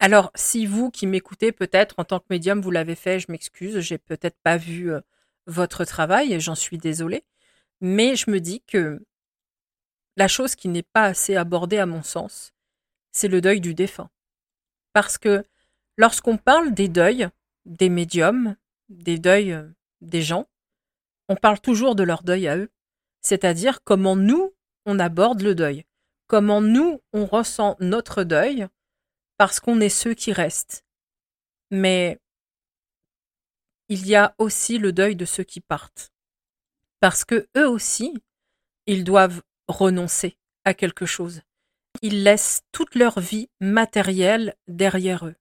Alors, 0.00 0.30
si 0.34 0.66
vous 0.66 0.90
qui 0.90 1.06
m'écoutez 1.06 1.50
peut-être 1.52 1.96
en 1.98 2.04
tant 2.04 2.20
que 2.20 2.26
médium, 2.30 2.60
vous 2.60 2.70
l'avez 2.70 2.94
fait, 2.94 3.18
je 3.18 3.30
m'excuse, 3.30 3.80
j'ai 3.80 3.98
peut-être 3.98 4.38
pas 4.42 4.56
vu 4.56 4.92
euh, 4.92 5.00
votre 5.46 5.84
travail 5.84 6.32
et 6.32 6.40
j'en 6.40 6.54
suis 6.54 6.78
désolée, 6.78 7.24
mais 7.80 8.16
je 8.16 8.30
me 8.30 8.40
dis 8.40 8.62
que 8.62 9.04
la 10.16 10.28
chose 10.28 10.54
qui 10.54 10.68
n'est 10.68 10.82
pas 10.82 11.04
assez 11.04 11.36
abordée 11.36 11.78
à 11.78 11.86
mon 11.86 12.02
sens, 12.02 12.52
c'est 13.12 13.28
le 13.28 13.40
deuil 13.40 13.60
du 13.60 13.74
défunt. 13.74 14.10
Parce 14.98 15.16
que 15.16 15.44
lorsqu'on 15.96 16.38
parle 16.38 16.74
des 16.74 16.88
deuils, 16.88 17.28
des 17.66 17.88
médiums, 17.88 18.56
des 18.88 19.16
deuils 19.16 19.52
euh, 19.52 19.68
des 20.00 20.22
gens, 20.22 20.48
on 21.28 21.36
parle 21.36 21.60
toujours 21.60 21.94
de 21.94 22.02
leur 22.02 22.24
deuil 22.24 22.48
à 22.48 22.56
eux, 22.56 22.68
c'est-à-dire 23.20 23.84
comment 23.84 24.16
nous, 24.16 24.56
on 24.86 24.98
aborde 24.98 25.42
le 25.42 25.54
deuil, 25.54 25.84
comment 26.26 26.60
nous, 26.60 27.00
on 27.12 27.26
ressent 27.26 27.76
notre 27.78 28.24
deuil, 28.24 28.66
parce 29.36 29.60
qu'on 29.60 29.78
est 29.78 29.88
ceux 29.88 30.14
qui 30.14 30.32
restent. 30.32 30.84
Mais 31.70 32.18
il 33.88 34.04
y 34.04 34.16
a 34.16 34.34
aussi 34.38 34.78
le 34.78 34.92
deuil 34.92 35.14
de 35.14 35.26
ceux 35.26 35.44
qui 35.44 35.60
partent, 35.60 36.10
parce 36.98 37.24
que 37.24 37.46
eux 37.56 37.68
aussi, 37.68 38.14
ils 38.86 39.04
doivent 39.04 39.42
renoncer 39.68 40.36
à 40.64 40.74
quelque 40.74 41.06
chose 41.06 41.42
ils 42.02 42.22
laissent 42.22 42.62
toute 42.72 42.94
leur 42.94 43.20
vie 43.20 43.48
matérielle 43.60 44.54
derrière 44.66 45.26
eux. 45.26 45.34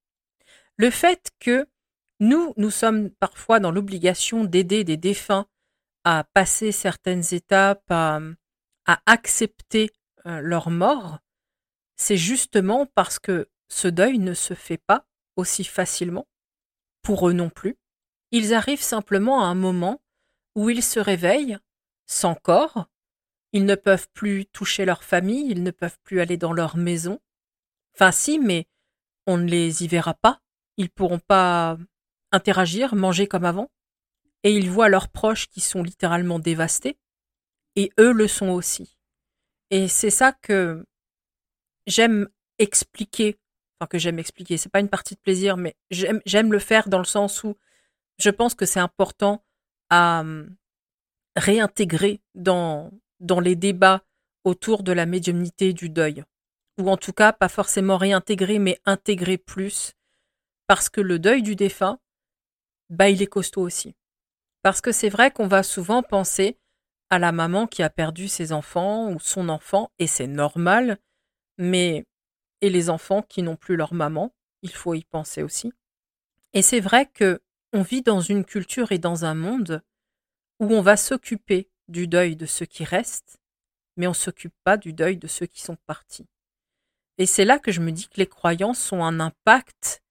Le 0.77 0.89
fait 0.89 1.31
que 1.39 1.67
nous, 2.19 2.53
nous 2.57 2.71
sommes 2.71 3.09
parfois 3.11 3.59
dans 3.59 3.71
l'obligation 3.71 4.43
d'aider 4.43 4.83
des 4.83 4.97
défunts 4.97 5.47
à 6.03 6.23
passer 6.33 6.71
certaines 6.71 7.23
étapes, 7.33 7.91
à, 7.91 8.19
accepter 9.05 9.91
euh, 10.25 10.39
leur 10.39 10.69
mort, 10.69 11.19
c'est 11.97 12.15
justement 12.15 12.85
parce 12.85 13.19
que 13.19 13.49
ce 13.67 13.89
deuil 13.89 14.17
ne 14.17 14.33
se 14.33 14.53
fait 14.53 14.77
pas 14.77 15.05
aussi 15.35 15.65
facilement, 15.65 16.27
pour 17.01 17.27
eux 17.27 17.33
non 17.33 17.49
plus. 17.49 17.77
Ils 18.31 18.53
arrivent 18.53 18.81
simplement 18.81 19.43
à 19.43 19.47
un 19.47 19.55
moment 19.55 20.01
où 20.55 20.69
ils 20.69 20.83
se 20.83 20.99
réveillent 20.99 21.57
sans 22.05 22.35
corps, 22.35 22.87
ils 23.53 23.65
ne 23.65 23.75
peuvent 23.75 24.07
plus 24.13 24.45
toucher 24.45 24.85
leur 24.85 25.03
famille, 25.03 25.49
ils 25.49 25.63
ne 25.63 25.71
peuvent 25.71 25.97
plus 26.03 26.19
aller 26.19 26.37
dans 26.37 26.53
leur 26.53 26.77
maison. 26.77 27.19
Enfin 27.95 28.11
si, 28.11 28.39
mais 28.39 28.67
on 29.25 29.37
ne 29.37 29.47
les 29.47 29.83
y 29.83 29.87
verra 29.87 30.13
pas. 30.13 30.41
Ils 30.77 30.89
pourront 30.89 31.19
pas 31.19 31.77
interagir, 32.31 32.95
manger 32.95 33.27
comme 33.27 33.45
avant. 33.45 33.71
Et 34.43 34.51
ils 34.51 34.69
voient 34.69 34.89
leurs 34.89 35.09
proches 35.09 35.47
qui 35.47 35.61
sont 35.61 35.83
littéralement 35.83 36.39
dévastés. 36.39 36.97
Et 37.75 37.91
eux 37.99 38.11
le 38.11 38.27
sont 38.27 38.49
aussi. 38.49 38.97
Et 39.69 39.87
c'est 39.87 40.09
ça 40.09 40.31
que 40.31 40.85
j'aime 41.87 42.29
expliquer. 42.59 43.37
Enfin, 43.79 43.87
que 43.87 43.97
j'aime 43.97 44.19
expliquer. 44.19 44.57
C'est 44.57 44.71
pas 44.71 44.79
une 44.79 44.89
partie 44.89 45.15
de 45.15 45.19
plaisir, 45.19 45.57
mais 45.57 45.75
j'aime 45.91 46.51
le 46.51 46.59
faire 46.59 46.89
dans 46.89 46.97
le 46.99 47.05
sens 47.05 47.43
où 47.43 47.55
je 48.17 48.29
pense 48.29 48.55
que 48.55 48.65
c'est 48.65 48.79
important 48.79 49.43
à 49.89 50.21
hum, 50.21 50.55
réintégrer 51.35 52.21
dans, 52.33 52.91
dans 53.19 53.39
les 53.39 53.55
débats 53.55 54.03
autour 54.43 54.83
de 54.83 54.91
la 54.91 55.05
médiumnité 55.05 55.73
du 55.73 55.89
deuil. 55.89 56.23
Ou 56.77 56.89
en 56.89 56.97
tout 56.97 57.13
cas, 57.13 57.33
pas 57.33 57.49
forcément 57.49 57.97
réintégrer, 57.97 58.59
mais 58.59 58.79
intégrer 58.85 59.37
plus. 59.37 59.93
Parce 60.67 60.89
que 60.89 61.01
le 61.01 61.19
deuil 61.19 61.41
du 61.41 61.55
défunt, 61.55 61.99
bah, 62.89 63.09
il 63.09 63.21
est 63.21 63.27
costaud 63.27 63.61
aussi. 63.61 63.95
Parce 64.61 64.81
que 64.81 64.91
c'est 64.91 65.09
vrai 65.09 65.31
qu'on 65.31 65.47
va 65.47 65.63
souvent 65.63 66.03
penser 66.03 66.57
à 67.09 67.19
la 67.19 67.31
maman 67.31 67.67
qui 67.67 67.83
a 67.83 67.89
perdu 67.89 68.27
ses 68.27 68.51
enfants 68.51 69.09
ou 69.11 69.19
son 69.19 69.49
enfant, 69.49 69.91
et 69.97 70.07
c'est 70.07 70.27
normal, 70.27 70.97
mais 71.57 72.05
et 72.61 72.69
les 72.69 72.89
enfants 72.89 73.21
qui 73.21 73.43
n'ont 73.43 73.55
plus 73.55 73.75
leur 73.75 73.93
maman, 73.93 74.33
il 74.61 74.71
faut 74.71 74.93
y 74.93 75.03
penser 75.03 75.43
aussi. 75.43 75.71
Et 76.53 76.61
c'est 76.61 76.79
vrai 76.79 77.05
que 77.05 77.41
on 77.73 77.81
vit 77.81 78.01
dans 78.01 78.21
une 78.21 78.45
culture 78.45 78.91
et 78.91 78.97
dans 78.97 79.25
un 79.25 79.35
monde 79.35 79.83
où 80.59 80.73
on 80.73 80.81
va 80.81 80.97
s'occuper 80.97 81.69
du 81.87 82.07
deuil 82.07 82.35
de 82.35 82.45
ceux 82.45 82.65
qui 82.65 82.83
restent, 82.83 83.37
mais 83.95 84.07
on 84.07 84.11
ne 84.11 84.15
s'occupe 84.15 84.53
pas 84.63 84.77
du 84.77 84.93
deuil 84.93 85.17
de 85.17 85.27
ceux 85.27 85.45
qui 85.45 85.61
sont 85.61 85.77
partis. 85.85 86.27
Et 87.17 87.25
c'est 87.25 87.45
là 87.45 87.59
que 87.59 87.71
je 87.71 87.81
me 87.81 87.91
dis 87.91 88.07
que 88.07 88.17
les 88.17 88.27
croyances 88.27 88.91
ont 88.91 89.03
un 89.03 89.19
impact 89.19 90.03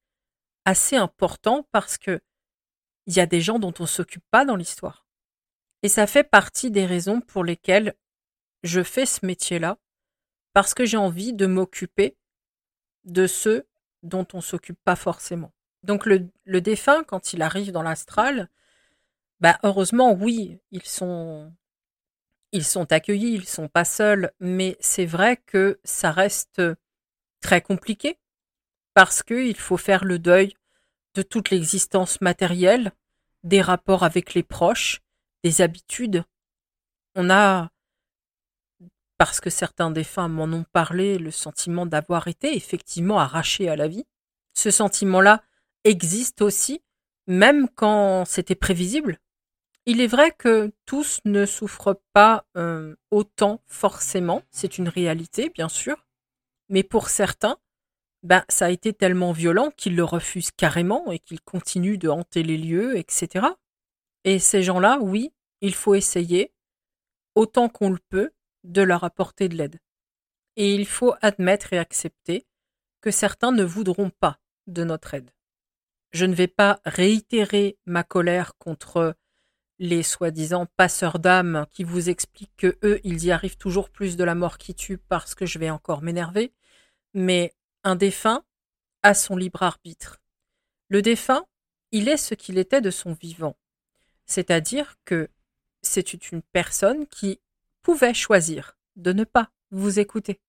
assez 0.65 0.97
important 0.97 1.69
parce 1.73 1.99
que 1.99 2.21
il 3.07 3.17
y 3.17 3.21
a 3.21 3.27
des 3.27 3.41
gens 3.41 3.59
dont 3.59 3.73
on 3.79 3.85
ne 3.85 3.89
s'occupe 3.89 4.25
pas 4.31 4.45
dans 4.45 4.57
l'histoire. 4.57 5.07
Et 5.83 5.89
ça 5.89 6.09
fait 6.09 6.25
partie 6.25 6.73
des 6.73 6.87
raisons 6.87 7.21
pour 7.21 7.45
lesquelles 7.45 7.95
je 8.65 8.83
fais 8.83 9.07
ce 9.07 9.25
métier-là, 9.25 9.79
parce 10.53 10.75
que 10.75 10.85
j'ai 10.85 10.97
envie 10.97 11.33
de 11.33 11.47
m'occuper 11.47 12.17
de 13.05 13.27
ceux 13.27 13.69
dont 14.03 14.27
on 14.33 14.39
ne 14.39 14.43
s'occupe 14.43 14.79
pas 14.85 14.97
forcément. 14.97 15.53
Donc 15.83 16.07
le, 16.07 16.61
défunt, 16.61 17.05
quand 17.05 17.33
il 17.33 17.43
arrive 17.43 17.71
dans 17.71 17.83
l'astral, 17.83 18.49
bah 19.41 19.59
heureusement, 19.63 20.13
oui, 20.13 20.59
ils 20.73 20.83
sont 20.83 21.53
ils 22.53 22.65
sont 22.65 22.93
accueillis, 22.93 23.35
ils 23.35 23.47
sont 23.47 23.69
pas 23.69 23.85
seuls, 23.85 24.33
mais 24.41 24.77
c'est 24.81 25.07
vrai 25.07 25.37
que 25.37 25.79
ça 25.85 26.11
reste 26.11 26.63
très 27.41 27.61
compliqué 27.61 28.19
parce 28.95 29.23
qu'il 29.23 29.57
faut 29.57 29.77
faire 29.77 30.05
le 30.05 30.19
deuil 30.19 30.55
de 31.15 31.23
toute 31.23 31.51
l'existence 31.51 32.21
matérielle, 32.21 32.93
des 33.43 33.61
rapports 33.61 34.05
avec 34.05 34.35
les 34.35 34.43
proches, 34.43 35.01
des 35.45 35.61
habitudes. 35.61 36.25
On 37.15 37.31
a, 37.31 37.71
parce 39.19 39.41
que 39.41 39.51
certains 39.51 39.91
défunts 39.91 40.29
m'en 40.29 40.45
ont 40.45 40.65
parlé, 40.73 41.19
le 41.19 41.31
sentiment 41.31 41.87
d'avoir 41.87 42.29
été 42.29 42.57
effectivement 42.57 43.19
arraché 43.19 43.69
à 43.69 43.77
la 43.77 43.89
vie. 43.89 44.05
Ce 44.55 44.71
sentiment-là 44.71 45.43
existe 45.85 46.43
aussi, 46.43 46.83
même 47.27 47.69
quand 47.69 48.25
c'était 48.25 48.55
prévisible. 48.55 49.19
Il 49.89 50.01
est 50.01 50.09
vrai 50.09 50.33
que 50.33 50.73
tous 50.85 51.21
ne 51.25 51.47
souffrent 51.47 52.01
pas 52.13 52.45
euh, 52.57 52.97
autant 53.13 53.63
forcément, 53.67 54.43
c'est 54.51 54.79
une 54.79 54.89
réalité 54.89 55.49
bien 55.49 55.69
sûr, 55.69 56.07
mais 56.69 56.83
pour 56.83 57.09
certains, 57.09 57.59
ben, 58.25 58.45
ça 58.49 58.67
a 58.67 58.71
été 58.71 58.93
tellement 58.93 59.31
violent 59.31 59.71
qu'ils 59.77 59.95
le 59.95 60.03
refusent 60.03 60.51
carrément 60.51 61.13
et 61.13 61.21
qu'ils 61.21 61.41
continuent 61.41 61.99
de 61.99 62.09
hanter 62.09 62.43
les 62.43 62.59
lieux, 62.59 62.99
etc. 62.99 63.47
Et 64.25 64.41
ces 64.41 64.65
gens-là, 64.65 64.99
oui, 65.01 65.33
il 65.61 65.73
faut 65.73 65.95
essayer, 65.95 66.53
autant 67.37 67.69
qu'on 67.69 67.91
le 67.91 68.01
peut, 68.09 68.33
de 68.65 68.83
leur 68.83 69.05
apporter 69.05 69.49
de 69.49 69.55
l'aide. 69.55 69.79
Et 70.57 70.75
il 70.75 70.87
faut 70.87 71.15
admettre 71.23 71.73
et 71.73 71.79
accepter 71.79 72.45
que 73.01 73.13
certains 73.13 73.53
ne 73.53 73.63
voudront 73.63 74.11
pas 74.11 74.41
de 74.67 74.83
notre 74.83 75.15
aide. 75.15 75.31
Je 76.11 76.25
ne 76.25 76.35
vais 76.35 76.49
pas 76.49 76.81
réitérer 76.85 77.79
ma 77.87 78.03
colère 78.03 78.57
contre 78.59 79.15
les 79.79 80.03
soi-disant 80.03 80.67
passeurs 80.77 81.19
d'âmes 81.19 81.67
qui 81.71 81.85
vous 81.85 82.09
expliquent 82.09 82.57
que 82.57 82.79
eux, 82.83 83.01
ils 83.05 83.25
y 83.25 83.31
arrivent 83.31 83.59
toujours 83.59 83.91
plus 83.91 84.17
de 84.17 84.25
la 84.25 84.35
mort 84.35 84.59
qui 84.59 84.75
tue 84.75 84.99
parce 84.99 85.35
que 85.35 85.47
je 85.47 85.59
vais 85.59 85.71
encore 85.71 86.03
m'énerver. 86.03 86.53
Mais 87.15 87.55
un 87.85 87.97
défunt 87.97 88.43
a 89.03 89.15
son 89.15 89.37
libre 89.37 89.63
arbitre. 89.63 90.21
Le 90.89 91.03
défunt, 91.03 91.45
il 91.93 92.09
est 92.09 92.17
ce 92.17 92.35
qu'il 92.35 92.59
était 92.59 92.81
de 92.81 92.91
son 92.91 93.13
vivant. 93.13 93.57
C'est-à-dire 94.25 94.97
que 95.05 95.29
c'est 95.83 96.15
une 96.31 96.43
personne 96.43 97.07
qui 97.07 97.41
pouvait 97.83 98.15
choisir 98.15 98.77
de 98.97 99.13
ne 99.13 99.25
pas 99.25 99.51
vous 99.71 99.99
écouter, 99.99 100.41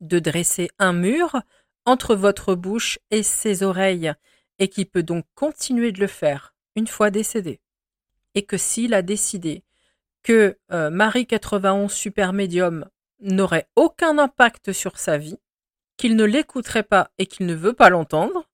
de 0.00 0.18
dresser 0.18 0.70
un 0.78 0.92
mur 0.92 1.42
entre 1.84 2.14
votre 2.14 2.54
bouche 2.54 2.98
et 3.10 3.22
ses 3.22 3.62
oreilles, 3.62 4.12
et 4.58 4.68
qui 4.68 4.84
peut 4.84 5.02
donc 5.02 5.26
continuer 5.34 5.92
de 5.92 6.00
le 6.00 6.06
faire 6.06 6.54
une 6.76 6.86
fois 6.86 7.10
décédé 7.10 7.60
et 8.34 8.44
que 8.44 8.56
s'il 8.56 8.94
a 8.94 9.02
décidé 9.02 9.62
que 10.22 10.58
euh, 10.70 10.90
Marie 10.90 11.26
91 11.26 11.92
Super 11.92 12.32
Médium 12.32 12.88
n'aurait 13.20 13.68
aucun 13.76 14.18
impact 14.18 14.72
sur 14.72 14.98
sa 14.98 15.18
vie, 15.18 15.38
qu'il 15.96 16.16
ne 16.16 16.24
l'écouterait 16.24 16.82
pas 16.82 17.10
et 17.18 17.26
qu'il 17.26 17.46
ne 17.46 17.54
veut 17.54 17.72
pas 17.72 17.90
l'entendre, 17.90 18.48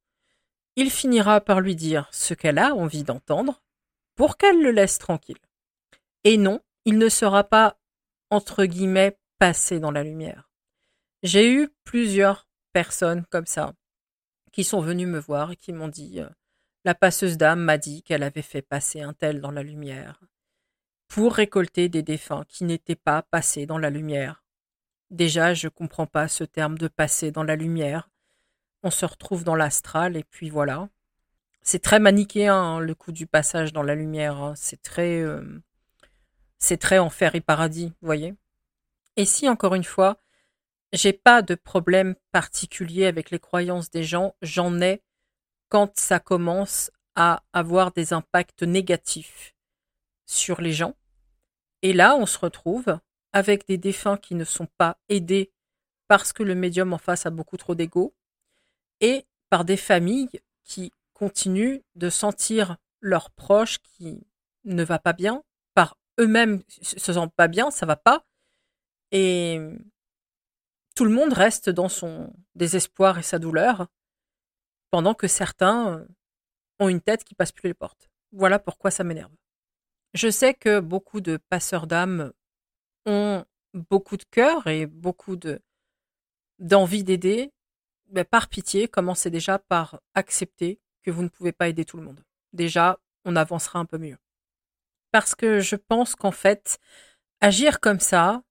il 0.77 0.91
finira 0.91 1.41
par 1.41 1.61
lui 1.61 1.75
dire 1.75 2.09
ce 2.13 2.35
qu'elle 2.35 2.59
a 2.59 2.75
envie 2.75 3.03
d'entendre 3.03 3.63
pour 4.15 4.37
qu'elle 4.37 4.63
le 4.63 4.71
laisse 4.71 4.99
tranquille. 4.99 5.39
Et 6.25 6.37
non, 6.37 6.61
il 6.85 6.99
ne 6.99 7.09
sera 7.09 7.45
pas, 7.45 7.79
entre 8.31 8.65
guillemets, 8.65 9.19
passé 9.39 9.81
dans 9.81 9.91
la 9.91 10.03
lumière. 10.03 10.51
J'ai 11.23 11.51
eu 11.51 11.69
plusieurs 11.85 12.47
personnes 12.73 13.25
comme 13.31 13.47
ça 13.47 13.73
qui 14.53 14.65
sont 14.65 14.81
venues 14.81 15.07
me 15.07 15.19
voir 15.19 15.53
et 15.53 15.57
qui 15.57 15.73
m'ont 15.73 15.89
dit 15.89 16.21
euh, 16.21 16.29
la 16.89 16.95
passeuse 16.95 17.37
d'âme 17.37 17.61
m'a 17.61 17.77
dit 17.77 18.03
qu'elle 18.03 18.23
avait 18.23 18.41
fait 18.41 18.63
passer 18.63 19.03
un 19.03 19.13
tel 19.13 19.43
dans 19.43 19.51
la 19.51 19.63
lumière, 19.63 20.23
pour 21.07 21.35
récolter 21.35 21.91
des 21.91 22.03
défunts 22.03 22.47
qui 22.49 22.65
n'étaient 22.65 22.97
pas 22.97 23.21
passés 23.21 23.67
dans 23.67 23.77
la 23.77 23.91
lumière. 23.91 24.43
Déjà, 25.11 25.53
je 25.53 25.69
comprends 25.69 26.07
pas 26.07 26.29
ce 26.29 26.45
terme 26.45 26.79
de 26.79 26.89
passer 26.89 27.31
dans 27.31 27.43
la 27.43 27.57
lumière. 27.57 28.09
On 28.83 28.91
se 28.91 29.05
retrouve 29.05 29.45
dans 29.45 29.55
l'astral 29.55 30.17
et 30.17 30.25
puis 30.25 30.49
voilà. 30.49 30.89
C'est 31.61 31.83
très 31.83 32.01
manichéen 32.01 32.81
le 32.81 32.95
coup 32.95 33.13
du 33.13 33.27
passage 33.27 33.75
dans 33.75 33.83
la 33.83 33.95
lumière. 33.95 34.39
Hein. 34.39 34.55
C'est 34.57 34.81
très, 34.81 35.21
euh, 35.21 35.45
c'est 36.57 36.79
très 36.79 36.99
enfer 36.99 37.35
et 37.35 37.43
paradis, 37.43 37.89
vous 38.01 38.07
voyez. 38.07 38.35
Et 39.17 39.27
si 39.27 39.47
encore 39.47 39.75
une 39.75 39.85
fois, 39.85 40.23
j'ai 40.95 41.13
pas 41.13 41.43
de 41.43 41.55
problème 41.55 42.15
particulier 42.33 43.05
avec 43.05 43.31
les 43.31 43.41
croyances 43.41 43.91
des 43.91 44.05
gens, 44.05 44.35
j'en 44.41 44.81
ai 44.81 45.03
quand 45.69 45.99
ça 45.99 46.21
commence 46.21 46.91
à 47.15 47.43
avoir 47.53 47.93
des 47.93 48.13
impacts 48.13 48.63
négatifs 48.63 49.55
sur 50.27 50.61
les 50.61 50.73
gens. 50.73 50.95
Et 51.83 51.93
là, 51.93 52.17
on 52.17 52.27
se 52.27 52.39
retrouve 52.39 52.99
avec 53.33 53.67
des 53.67 53.79
défunts 53.79 54.17
qui 54.17 54.35
ne 54.35 54.45
sont 54.45 54.69
pas 54.79 54.99
aidés 55.09 55.53
parce 56.07 56.33
que 56.33 56.43
le 56.43 56.55
médium 56.55 56.93
en 56.93 56.99
face 56.99 57.27
a 57.27 57.31
beaucoup 57.31 57.57
trop 57.57 57.75
d'ego 57.75 58.15
et 59.01 59.27
par 59.51 59.65
des 59.65 59.77
familles 59.77 60.41
qui 60.65 60.93
continuent 61.13 61.81
de 61.95 62.11
sentir 62.11 62.77
leurs 63.01 63.31
proches 63.31 63.79
qui 63.79 64.27
ne 64.65 64.85
va 64.85 64.99
pas 64.99 65.13
bien, 65.13 65.43
par 65.75 65.97
eux-mêmes 66.19 66.63
se 66.69 67.13
sentent 67.13 67.35
pas 67.35 67.49
bien, 67.49 67.71
ça 67.71 67.87
va 67.87 67.97
pas. 67.97 68.25
Et 69.13 69.61
tout 70.95 71.05
le 71.05 71.11
monde 71.11 71.33
reste 71.33 71.71
dans 71.71 71.89
son 71.89 72.33
désespoir 72.55 73.19
et 73.19 73.23
sa 73.23 73.39
douleur 73.39 73.87
pendant 74.91 75.15
que 75.15 75.27
certains 75.27 76.07
ont 76.79 76.89
une 76.89 77.01
tête 77.01 77.25
qui 77.25 77.35
passe 77.35 77.53
plus 77.53 77.69
les 77.69 77.75
portes. 77.75 78.09
Voilà 78.33 78.59
pourquoi 78.59 78.91
ça 78.91 79.05
m'énerve. 79.05 79.33
Je 80.15 80.31
sais 80.31 80.55
que 80.55 80.81
beaucoup 80.81 81.21
de 81.21 81.39
passeurs 81.49 81.87
d'âmes 81.87 82.33
ont 83.07 83.45
beaucoup 83.75 84.17
de 84.17 84.25
cœur 84.25 84.67
et 84.67 84.87
beaucoup 84.87 85.37
de 85.37 85.61
d'envie 86.59 87.05
d'aider. 87.05 87.53
Mais 88.11 88.25
par 88.25 88.49
pitié, 88.49 88.89
commencez 88.89 89.31
déjà 89.31 89.59
par 89.59 90.01
accepter 90.15 90.81
que 91.03 91.11
vous 91.11 91.23
ne 91.23 91.29
pouvez 91.29 91.53
pas 91.53 91.69
aider 91.69 91.85
tout 91.85 91.99
le 91.99 92.05
monde. 92.05 92.21
Déjà, 92.53 92.99
on 93.25 93.37
avancera 93.37 93.79
un 93.79 93.85
peu 93.85 93.99
mieux. 93.99 94.17
Parce 95.13 95.35
que 95.35 95.61
je 95.61 95.77
pense 95.77 96.15
qu'en 96.15 96.31
fait, 96.31 96.79
agir 97.41 97.81
comme 97.81 98.01
ça, 98.01 98.43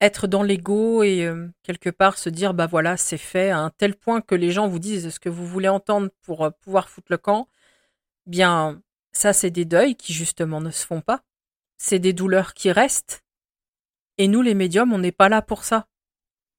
être 0.00 0.26
dans 0.26 0.42
l'ego 0.42 1.02
et 1.02 1.24
euh, 1.24 1.48
quelque 1.62 1.90
part 1.90 2.18
se 2.18 2.28
dire 2.28 2.54
bah 2.54 2.66
voilà 2.66 2.96
c'est 2.96 3.18
fait 3.18 3.50
à 3.50 3.58
un 3.58 3.70
tel 3.70 3.96
point 3.96 4.20
que 4.20 4.34
les 4.34 4.50
gens 4.52 4.68
vous 4.68 4.78
disent 4.78 5.10
ce 5.10 5.20
que 5.20 5.28
vous 5.28 5.46
voulez 5.46 5.68
entendre 5.68 6.08
pour 6.22 6.44
euh, 6.44 6.50
pouvoir 6.50 6.88
foutre 6.88 7.08
le 7.10 7.18
camp. 7.18 7.48
Bien 8.26 8.80
ça 9.12 9.32
c'est 9.32 9.50
des 9.50 9.64
deuils 9.64 9.96
qui 9.96 10.12
justement 10.12 10.60
ne 10.60 10.70
se 10.70 10.86
font 10.86 11.00
pas. 11.00 11.22
C'est 11.78 11.98
des 11.98 12.12
douleurs 12.12 12.54
qui 12.54 12.70
restent. 12.70 13.24
Et 14.18 14.28
nous 14.28 14.42
les 14.42 14.54
médiums 14.54 14.92
on 14.92 14.98
n'est 14.98 15.12
pas 15.12 15.28
là 15.28 15.42
pour 15.42 15.64
ça. 15.64 15.86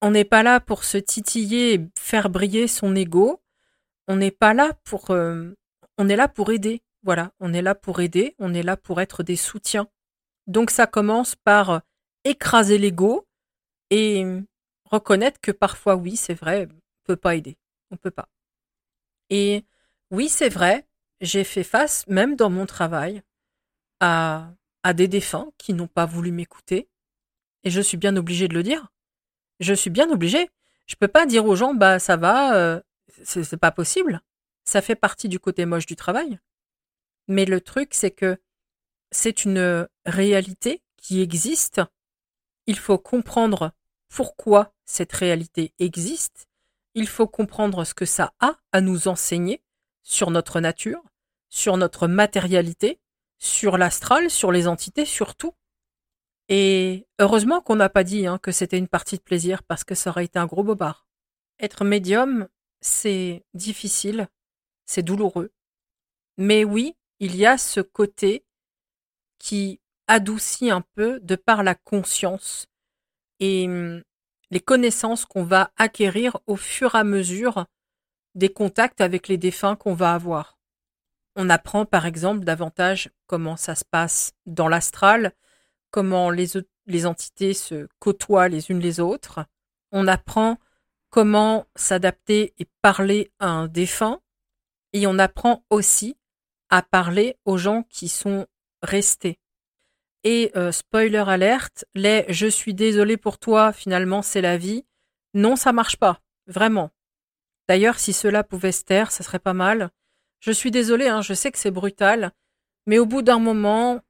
On 0.02 0.10
n'est 0.10 0.24
pas 0.24 0.42
là 0.42 0.60
pour 0.60 0.84
se 0.84 0.98
titiller 0.98 1.74
et 1.74 1.88
faire 1.98 2.30
briller 2.30 2.68
son 2.68 2.94
ego. 2.94 3.42
On 4.08 4.16
n'est 4.16 4.30
pas 4.30 4.54
là 4.54 4.72
pour 4.84 5.10
euh, 5.10 5.54
on 5.98 6.08
est 6.08 6.16
là 6.16 6.28
pour 6.28 6.50
aider. 6.50 6.82
Voilà 7.04 7.32
on 7.40 7.54
est 7.54 7.62
là 7.62 7.74
pour 7.74 8.00
aider. 8.00 8.34
On 8.38 8.52
est 8.52 8.62
là 8.62 8.76
pour 8.76 9.00
être 9.00 9.22
des 9.22 9.36
soutiens. 9.36 9.88
Donc 10.46 10.70
ça 10.70 10.86
commence 10.86 11.36
par 11.36 11.80
écraser 12.24 12.76
l'ego 12.76 13.26
et 13.90 14.24
reconnaître 14.84 15.40
que 15.40 15.52
parfois, 15.52 15.96
oui, 15.96 16.16
c'est 16.16 16.34
vrai, 16.34 16.68
on 16.70 17.04
peut 17.04 17.16
pas 17.16 17.36
aider. 17.36 17.58
On 17.90 17.96
peut 17.96 18.10
pas. 18.10 18.28
Et 19.30 19.64
oui, 20.10 20.28
c'est 20.28 20.48
vrai, 20.48 20.86
j'ai 21.20 21.44
fait 21.44 21.64
face, 21.64 22.06
même 22.06 22.36
dans 22.36 22.50
mon 22.50 22.66
travail, 22.66 23.22
à, 24.00 24.52
à 24.82 24.92
des 24.92 25.08
défunts 25.08 25.50
qui 25.58 25.74
n'ont 25.74 25.88
pas 25.88 26.06
voulu 26.06 26.32
m'écouter. 26.32 26.88
Et 27.64 27.70
je 27.70 27.80
suis 27.80 27.96
bien 27.96 28.16
obligée 28.16 28.48
de 28.48 28.54
le 28.54 28.62
dire. 28.62 28.88
Je 29.60 29.74
suis 29.74 29.90
bien 29.90 30.10
obligée. 30.10 30.50
Je 30.86 30.96
peux 30.96 31.08
pas 31.08 31.26
dire 31.26 31.44
aux 31.46 31.56
gens, 31.56 31.74
bah, 31.74 31.98
ça 31.98 32.16
va, 32.16 32.56
euh, 32.56 32.80
c'est 33.24 33.56
pas 33.56 33.70
possible. 33.70 34.22
Ça 34.64 34.82
fait 34.82 34.96
partie 34.96 35.28
du 35.28 35.38
côté 35.38 35.66
moche 35.66 35.86
du 35.86 35.96
travail. 35.96 36.38
Mais 37.28 37.44
le 37.44 37.60
truc, 37.60 37.94
c'est 37.94 38.10
que 38.10 38.40
c'est 39.12 39.44
une 39.44 39.88
réalité 40.06 40.82
qui 40.96 41.20
existe. 41.20 41.80
Il 42.66 42.78
faut 42.78 42.98
comprendre 42.98 43.72
pourquoi 44.10 44.74
cette 44.84 45.12
réalité 45.12 45.72
existe, 45.78 46.48
il 46.94 47.08
faut 47.08 47.28
comprendre 47.28 47.84
ce 47.84 47.94
que 47.94 48.04
ça 48.04 48.34
a 48.40 48.56
à 48.72 48.80
nous 48.80 49.08
enseigner 49.08 49.62
sur 50.02 50.30
notre 50.30 50.60
nature, 50.60 51.02
sur 51.48 51.76
notre 51.76 52.08
matérialité, 52.08 53.00
sur 53.38 53.78
l'astral, 53.78 54.28
sur 54.28 54.52
les 54.52 54.66
entités, 54.66 55.04
sur 55.04 55.36
tout. 55.36 55.54
Et 56.48 57.06
heureusement 57.20 57.60
qu'on 57.60 57.76
n'a 57.76 57.88
pas 57.88 58.02
dit 58.02 58.26
hein, 58.26 58.38
que 58.38 58.50
c'était 58.50 58.78
une 58.78 58.88
partie 58.88 59.16
de 59.16 59.22
plaisir 59.22 59.62
parce 59.62 59.84
que 59.84 59.94
ça 59.94 60.10
aurait 60.10 60.24
été 60.24 60.38
un 60.38 60.46
gros 60.46 60.64
bobard. 60.64 61.06
Être 61.60 61.84
médium, 61.84 62.48
c'est 62.80 63.44
difficile, 63.54 64.28
c'est 64.86 65.04
douloureux. 65.04 65.52
Mais 66.36 66.64
oui, 66.64 66.96
il 67.20 67.36
y 67.36 67.46
a 67.46 67.56
ce 67.58 67.80
côté 67.80 68.44
qui 69.38 69.80
adoucit 70.08 70.70
un 70.70 70.80
peu 70.80 71.20
de 71.20 71.36
par 71.36 71.62
la 71.62 71.76
conscience 71.76 72.66
et 73.40 73.66
hum, 73.66 74.02
les 74.50 74.60
connaissances 74.60 75.24
qu'on 75.24 75.44
va 75.44 75.72
acquérir 75.76 76.38
au 76.46 76.56
fur 76.56 76.94
et 76.94 76.98
à 76.98 77.04
mesure 77.04 77.66
des 78.34 78.48
contacts 78.48 79.00
avec 79.00 79.28
les 79.28 79.36
défunts 79.36 79.76
qu'on 79.76 79.94
va 79.94 80.14
avoir. 80.14 80.58
On 81.36 81.48
apprend 81.48 81.84
par 81.84 82.06
exemple 82.06 82.44
davantage 82.44 83.10
comment 83.26 83.56
ça 83.56 83.74
se 83.74 83.84
passe 83.84 84.32
dans 84.46 84.68
l'astral, 84.68 85.32
comment 85.90 86.30
les, 86.30 86.48
les 86.86 87.06
entités 87.06 87.54
se 87.54 87.88
côtoient 87.98 88.48
les 88.48 88.70
unes 88.70 88.80
les 88.80 89.00
autres. 89.00 89.44
On 89.92 90.06
apprend 90.06 90.58
comment 91.10 91.66
s'adapter 91.76 92.54
et 92.58 92.66
parler 92.82 93.32
à 93.38 93.48
un 93.48 93.68
défunt. 93.68 94.20
Et 94.92 95.06
on 95.06 95.18
apprend 95.18 95.64
aussi 95.70 96.16
à 96.68 96.82
parler 96.82 97.36
aux 97.44 97.58
gens 97.58 97.84
qui 97.84 98.08
sont 98.08 98.46
restés. 98.82 99.38
Et 100.24 100.52
euh, 100.56 100.72
spoiler 100.72 101.24
alerte, 101.26 101.84
les 101.94 102.26
je 102.28 102.46
suis 102.46 102.74
désolé 102.74 103.16
pour 103.16 103.38
toi, 103.38 103.72
finalement 103.72 104.22
c'est 104.22 104.40
la 104.40 104.58
vie. 104.58 104.84
Non, 105.34 105.56
ça 105.56 105.72
marche 105.72 105.96
pas, 105.96 106.20
vraiment. 106.46 106.90
D'ailleurs, 107.68 107.98
si 107.98 108.12
cela 108.12 108.42
pouvait 108.44 108.72
se 108.72 108.84
taire, 108.84 109.12
ça 109.12 109.22
serait 109.22 109.38
pas 109.38 109.54
mal. 109.54 109.90
Je 110.40 110.52
suis 110.52 110.70
désolé, 110.70 111.08
hein, 111.08 111.22
je 111.22 111.34
sais 111.34 111.52
que 111.52 111.58
c'est 111.58 111.70
brutal, 111.70 112.32
mais 112.86 112.98
au 112.98 113.06
bout 113.06 113.22
d'un 113.22 113.38
moment, 113.38 114.00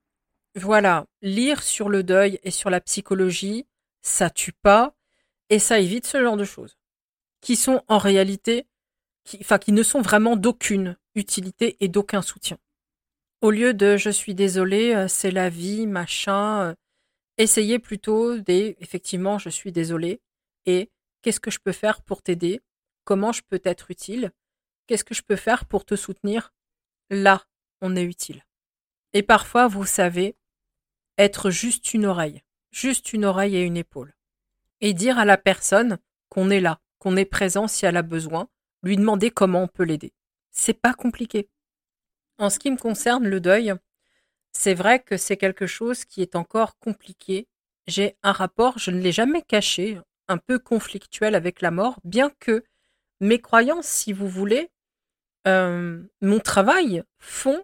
voilà, 0.56 1.06
lire 1.22 1.62
sur 1.62 1.88
le 1.88 2.02
deuil 2.02 2.40
et 2.42 2.50
sur 2.50 2.70
la 2.70 2.80
psychologie, 2.80 3.66
ça 4.02 4.30
tue 4.30 4.52
pas 4.52 4.94
et 5.50 5.58
ça 5.58 5.78
évite 5.78 6.06
ce 6.06 6.22
genre 6.22 6.36
de 6.36 6.44
choses 6.44 6.80
qui 7.40 7.56
sont 7.56 7.82
en 7.88 7.98
réalité, 7.98 8.66
qui, 9.24 9.72
ne 9.72 9.82
sont 9.82 10.02
vraiment 10.02 10.36
d'aucune 10.36 10.96
utilité 11.14 11.76
et 11.80 11.88
d'aucun 11.88 12.22
soutien. 12.22 12.58
Au 13.40 13.50
lieu 13.50 13.72
de 13.72 13.96
je 13.96 14.10
suis 14.10 14.34
désolé, 14.34 14.94
euh, 14.94 15.08
c'est 15.08 15.30
la 15.30 15.48
vie, 15.48 15.86
machin, 15.86 16.62
euh, 16.62 16.74
essayez 17.38 17.78
plutôt 17.78 18.36
des 18.38 18.76
effectivement 18.80 19.38
je 19.38 19.48
suis 19.48 19.72
désolé 19.72 20.20
et 20.66 20.90
qu'est-ce 21.22 21.40
que 21.40 21.50
je 21.50 21.58
peux 21.58 21.72
faire 21.72 22.02
pour 22.02 22.22
t'aider? 22.22 22.60
Comment 23.04 23.32
je 23.32 23.40
peux 23.48 23.60
être 23.64 23.90
utile? 23.90 24.30
Qu'est-ce 24.86 25.04
que 25.04 25.14
je 25.14 25.22
peux 25.22 25.36
faire 25.36 25.64
pour 25.64 25.86
te 25.86 25.96
soutenir? 25.96 26.52
Là, 27.08 27.42
on 27.80 27.96
est 27.96 28.04
utile. 28.04 28.44
Et 29.14 29.22
parfois, 29.22 29.68
vous 29.68 29.86
savez, 29.86 30.36
être 31.16 31.50
juste 31.50 31.94
une 31.94 32.04
oreille, 32.04 32.42
juste 32.70 33.14
une 33.14 33.24
oreille 33.24 33.56
et 33.56 33.62
une 33.62 33.78
épaule. 33.78 34.14
Et 34.82 34.92
dire 34.92 35.18
à 35.18 35.24
la 35.24 35.38
personne 35.38 35.98
qu'on 36.28 36.50
est 36.50 36.60
là, 36.60 36.78
qu'on 36.98 37.16
est 37.16 37.24
présent 37.24 37.68
si 37.68 37.86
elle 37.86 37.96
a 37.96 38.02
besoin, 38.02 38.48
lui 38.82 38.98
demander 38.98 39.30
comment 39.30 39.62
on 39.62 39.68
peut 39.68 39.84
l'aider. 39.84 40.12
C'est 40.50 40.78
pas 40.78 40.92
compliqué. 40.92 41.48
En 42.40 42.48
ce 42.48 42.58
qui 42.58 42.70
me 42.70 42.78
concerne, 42.78 43.28
le 43.28 43.38
deuil, 43.38 43.74
c'est 44.52 44.72
vrai 44.72 45.00
que 45.00 45.18
c'est 45.18 45.36
quelque 45.36 45.66
chose 45.66 46.06
qui 46.06 46.22
est 46.22 46.34
encore 46.34 46.78
compliqué. 46.78 47.46
J'ai 47.86 48.16
un 48.22 48.32
rapport, 48.32 48.78
je 48.78 48.90
ne 48.90 48.98
l'ai 48.98 49.12
jamais 49.12 49.42
caché, 49.42 50.00
un 50.26 50.38
peu 50.38 50.58
conflictuel 50.58 51.34
avec 51.34 51.60
la 51.60 51.70
mort, 51.70 52.00
bien 52.02 52.30
que 52.40 52.64
mes 53.20 53.40
croyances, 53.40 53.86
si 53.86 54.14
vous 54.14 54.26
voulez, 54.26 54.70
euh, 55.46 56.02
mon 56.22 56.40
travail 56.40 57.02
font 57.18 57.62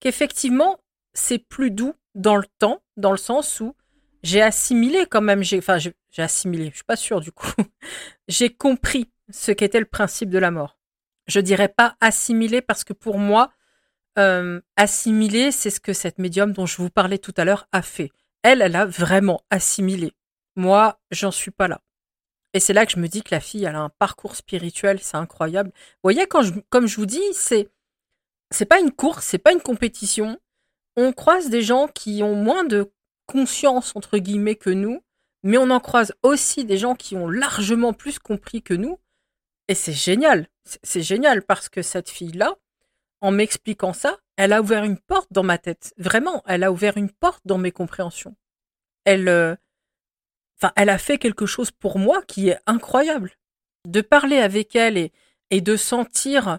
qu'effectivement, 0.00 0.80
c'est 1.12 1.38
plus 1.38 1.70
doux 1.70 1.94
dans 2.14 2.36
le 2.36 2.46
temps, 2.58 2.82
dans 2.96 3.10
le 3.10 3.18
sens 3.18 3.60
où 3.60 3.76
j'ai 4.22 4.40
assimilé 4.40 5.04
quand 5.04 5.20
même, 5.20 5.42
j'ai, 5.42 5.58
enfin, 5.58 5.76
j'ai 5.76 5.92
assimilé, 6.16 6.70
je 6.70 6.76
suis 6.76 6.84
pas 6.84 6.96
sûre 6.96 7.20
du 7.20 7.30
coup, 7.30 7.52
j'ai 8.28 8.48
compris 8.48 9.10
ce 9.30 9.52
qu'était 9.52 9.80
le 9.80 9.86
principe 9.86 10.30
de 10.30 10.38
la 10.38 10.50
mort. 10.50 10.78
Je 11.26 11.40
dirais 11.40 11.68
pas 11.68 11.96
assimilé 12.00 12.62
parce 12.62 12.84
que 12.84 12.94
pour 12.94 13.18
moi, 13.18 13.52
euh, 14.18 14.60
assimiler, 14.76 15.50
c'est 15.52 15.70
ce 15.70 15.80
que 15.80 15.92
cette 15.92 16.18
médium 16.18 16.52
dont 16.52 16.66
je 16.66 16.76
vous 16.76 16.90
parlais 16.90 17.18
tout 17.18 17.34
à 17.36 17.44
l'heure 17.44 17.68
a 17.72 17.82
fait. 17.82 18.10
Elle, 18.42 18.62
elle 18.62 18.76
a 18.76 18.86
vraiment 18.86 19.40
assimilé. 19.50 20.12
Moi, 20.56 20.98
j'en 21.10 21.30
suis 21.30 21.50
pas 21.50 21.68
là. 21.68 21.80
Et 22.52 22.60
c'est 22.60 22.72
là 22.72 22.86
que 22.86 22.92
je 22.92 23.00
me 23.00 23.08
dis 23.08 23.22
que 23.22 23.34
la 23.34 23.40
fille, 23.40 23.64
elle 23.64 23.74
a 23.74 23.80
un 23.80 23.88
parcours 23.88 24.36
spirituel, 24.36 25.00
c'est 25.00 25.16
incroyable. 25.16 25.70
Vous 25.74 26.00
voyez, 26.04 26.26
comme 26.26 26.86
je 26.86 26.96
vous 26.96 27.06
dis, 27.06 27.22
c'est 27.32 27.68
c'est 28.50 28.66
pas 28.66 28.78
une 28.78 28.92
course, 28.92 29.24
c'est 29.24 29.38
pas 29.38 29.52
une 29.52 29.60
compétition. 29.60 30.38
On 30.96 31.12
croise 31.12 31.50
des 31.50 31.62
gens 31.62 31.88
qui 31.88 32.22
ont 32.22 32.36
moins 32.36 32.62
de 32.62 32.92
conscience 33.26 33.96
entre 33.96 34.18
guillemets 34.18 34.54
que 34.54 34.70
nous, 34.70 35.02
mais 35.42 35.58
on 35.58 35.70
en 35.70 35.80
croise 35.80 36.14
aussi 36.22 36.64
des 36.64 36.76
gens 36.76 36.94
qui 36.94 37.16
ont 37.16 37.28
largement 37.28 37.92
plus 37.92 38.20
compris 38.20 38.62
que 38.62 38.74
nous. 38.74 39.00
Et 39.66 39.74
c'est 39.74 39.92
génial, 39.92 40.46
c'est 40.82 41.02
génial 41.02 41.42
parce 41.42 41.68
que 41.68 41.82
cette 41.82 42.10
fille-là, 42.10 42.54
en 43.24 43.30
m'expliquant 43.30 43.94
ça, 43.94 44.18
elle 44.36 44.52
a 44.52 44.60
ouvert 44.60 44.84
une 44.84 44.98
porte 44.98 45.32
dans 45.32 45.42
ma 45.42 45.56
tête. 45.56 45.94
Vraiment, 45.96 46.42
elle 46.46 46.62
a 46.62 46.70
ouvert 46.70 46.98
une 46.98 47.10
porte 47.10 47.40
dans 47.46 47.56
mes 47.56 47.72
compréhensions. 47.72 48.36
Elle, 49.06 49.28
euh, 49.28 49.56
elle 50.76 50.90
a 50.90 50.98
fait 50.98 51.16
quelque 51.16 51.46
chose 51.46 51.70
pour 51.70 51.98
moi 51.98 52.20
qui 52.20 52.50
est 52.50 52.58
incroyable. 52.66 53.32
De 53.88 54.02
parler 54.02 54.36
avec 54.36 54.76
elle 54.76 54.98
et, 54.98 55.10
et 55.48 55.62
de 55.62 55.74
sentir 55.74 56.58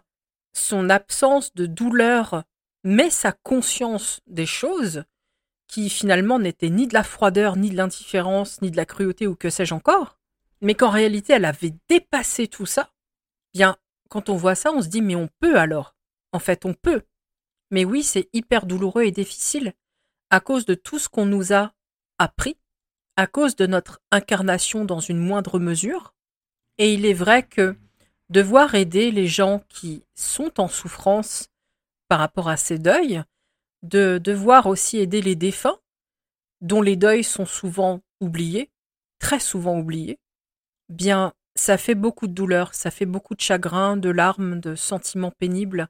son 0.54 0.90
absence 0.90 1.54
de 1.54 1.68
douleur, 1.68 2.46
mais 2.84 3.12
sa 3.12 3.32
conscience 3.32 4.22
des 4.26 4.48
choses, 4.48 5.04
qui 5.68 5.92
finalement 5.92 6.40
n'était 6.40 6.72
ni 6.72 6.88
de 6.88 6.96
la 6.96 7.04
froideur, 7.04 7.58
ni 7.58 7.70
de 7.70 7.76
l'indifférence, 7.76 8.60
ni 8.64 8.72
de 8.72 8.78
la 8.78 8.88
cruauté 8.88 9.28
ou 9.28 9.36
que 9.36 9.52
sais-je 9.52 9.76
encore, 9.76 10.18
mais 10.62 10.74
qu'en 10.74 10.90
réalité 10.90 11.34
elle 11.34 11.46
avait 11.46 11.76
dépassé 11.88 12.48
tout 12.48 12.66
ça, 12.66 12.90
bien, 13.54 13.78
quand 14.10 14.30
on 14.30 14.36
voit 14.36 14.56
ça, 14.56 14.72
on 14.72 14.82
se 14.82 14.88
dit 14.88 15.04
mais 15.04 15.16
on 15.16 15.30
peut 15.40 15.60
alors. 15.60 15.95
En 16.32 16.40
fait, 16.40 16.66
on 16.66 16.74
peut. 16.74 17.04
Mais 17.72 17.86
oui, 17.86 18.04
c'est 18.04 18.30
hyper 18.34 18.66
douloureux 18.66 19.04
et 19.04 19.12
difficile 19.12 19.74
à 20.30 20.40
cause 20.40 20.66
de 20.66 20.76
tout 20.76 21.00
ce 21.00 21.10
qu'on 21.10 21.26
nous 21.26 21.54
a 21.54 21.74
appris 22.18 22.58
à 23.18 23.28
cause 23.28 23.56
de 23.56 23.66
notre 23.66 24.02
incarnation 24.12 24.86
dans 24.86 25.00
une 25.00 25.20
moindre 25.20 25.60
mesure. 25.60 26.14
Et 26.78 26.94
il 26.94 27.06
est 27.06 27.14
vrai 27.14 27.44
que 27.44 27.78
devoir 28.30 28.76
aider 28.76 29.12
les 29.12 29.28
gens 29.28 29.62
qui 29.70 30.04
sont 30.16 30.60
en 30.60 30.68
souffrance 30.68 31.50
par 32.08 32.20
rapport 32.20 32.50
à 32.50 32.58
ces 32.58 32.78
deuils, 32.78 33.24
de 33.84 34.18
devoir 34.18 34.66
aussi 34.68 34.98
aider 34.98 35.22
les 35.22 35.36
défunts, 35.36 35.80
dont 36.62 36.82
les 36.82 36.96
deuils 36.96 37.24
sont 37.24 37.46
souvent 37.46 38.02
oubliés, 38.20 38.72
très 39.20 39.40
souvent 39.40 39.78
oubliés, 39.78 40.20
bien, 40.90 41.34
ça 41.56 41.78
fait 41.78 41.96
beaucoup 41.96 42.28
de 42.28 42.34
douleur, 42.34 42.74
ça 42.74 42.92
fait 42.92 43.06
beaucoup 43.06 43.36
de 43.36 43.42
chagrin, 43.42 43.96
de 43.96 44.10
larmes, 44.10 44.60
de 44.60 44.76
sentiments 44.76 45.32
pénibles. 45.32 45.88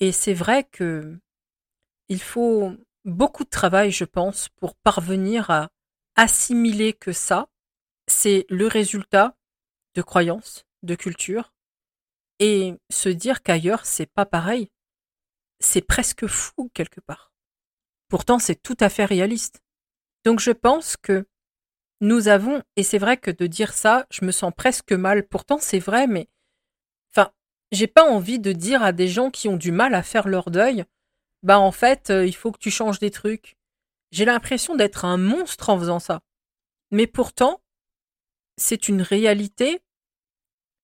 Et 0.00 0.12
c'est 0.12 0.34
vrai 0.34 0.64
que 0.64 1.18
il 2.08 2.20
faut 2.20 2.72
beaucoup 3.04 3.44
de 3.44 3.50
travail, 3.50 3.90
je 3.90 4.04
pense, 4.04 4.48
pour 4.50 4.74
parvenir 4.76 5.50
à 5.50 5.70
assimiler 6.16 6.92
que 6.92 7.12
ça, 7.12 7.48
c'est 8.06 8.46
le 8.48 8.66
résultat 8.66 9.36
de 9.94 10.02
croyances, 10.02 10.64
de 10.82 10.94
culture, 10.94 11.52
et 12.40 12.74
se 12.90 13.08
dire 13.08 13.42
qu'ailleurs 13.42 13.86
c'est 13.86 14.06
pas 14.06 14.26
pareil, 14.26 14.70
c'est 15.60 15.80
presque 15.80 16.26
fou 16.26 16.70
quelque 16.74 17.00
part. 17.00 17.32
Pourtant, 18.08 18.38
c'est 18.38 18.60
tout 18.60 18.76
à 18.80 18.88
fait 18.88 19.04
réaliste. 19.04 19.62
Donc 20.24 20.40
je 20.40 20.50
pense 20.50 20.96
que 20.96 21.26
nous 22.00 22.28
avons, 22.28 22.62
et 22.76 22.82
c'est 22.82 22.98
vrai 22.98 23.16
que 23.16 23.30
de 23.30 23.46
dire 23.46 23.72
ça, 23.72 24.06
je 24.10 24.24
me 24.24 24.32
sens 24.32 24.52
presque 24.54 24.92
mal. 24.92 25.26
Pourtant, 25.26 25.58
c'est 25.58 25.78
vrai, 25.78 26.06
mais 26.06 26.28
j'ai 27.74 27.86
pas 27.86 28.08
envie 28.08 28.38
de 28.38 28.52
dire 28.52 28.82
à 28.82 28.92
des 28.92 29.08
gens 29.08 29.30
qui 29.30 29.48
ont 29.48 29.56
du 29.56 29.72
mal 29.72 29.94
à 29.94 30.02
faire 30.02 30.28
leur 30.28 30.50
deuil, 30.50 30.84
bah 31.42 31.58
en 31.58 31.72
fait, 31.72 32.10
euh, 32.10 32.26
il 32.26 32.34
faut 32.34 32.52
que 32.52 32.58
tu 32.58 32.70
changes 32.70 32.98
des 32.98 33.10
trucs. 33.10 33.56
J'ai 34.10 34.24
l'impression 34.24 34.76
d'être 34.76 35.04
un 35.04 35.16
monstre 35.16 35.70
en 35.70 35.78
faisant 35.78 35.98
ça. 35.98 36.22
Mais 36.90 37.06
pourtant, 37.06 37.62
c'est 38.56 38.88
une 38.88 39.02
réalité 39.02 39.82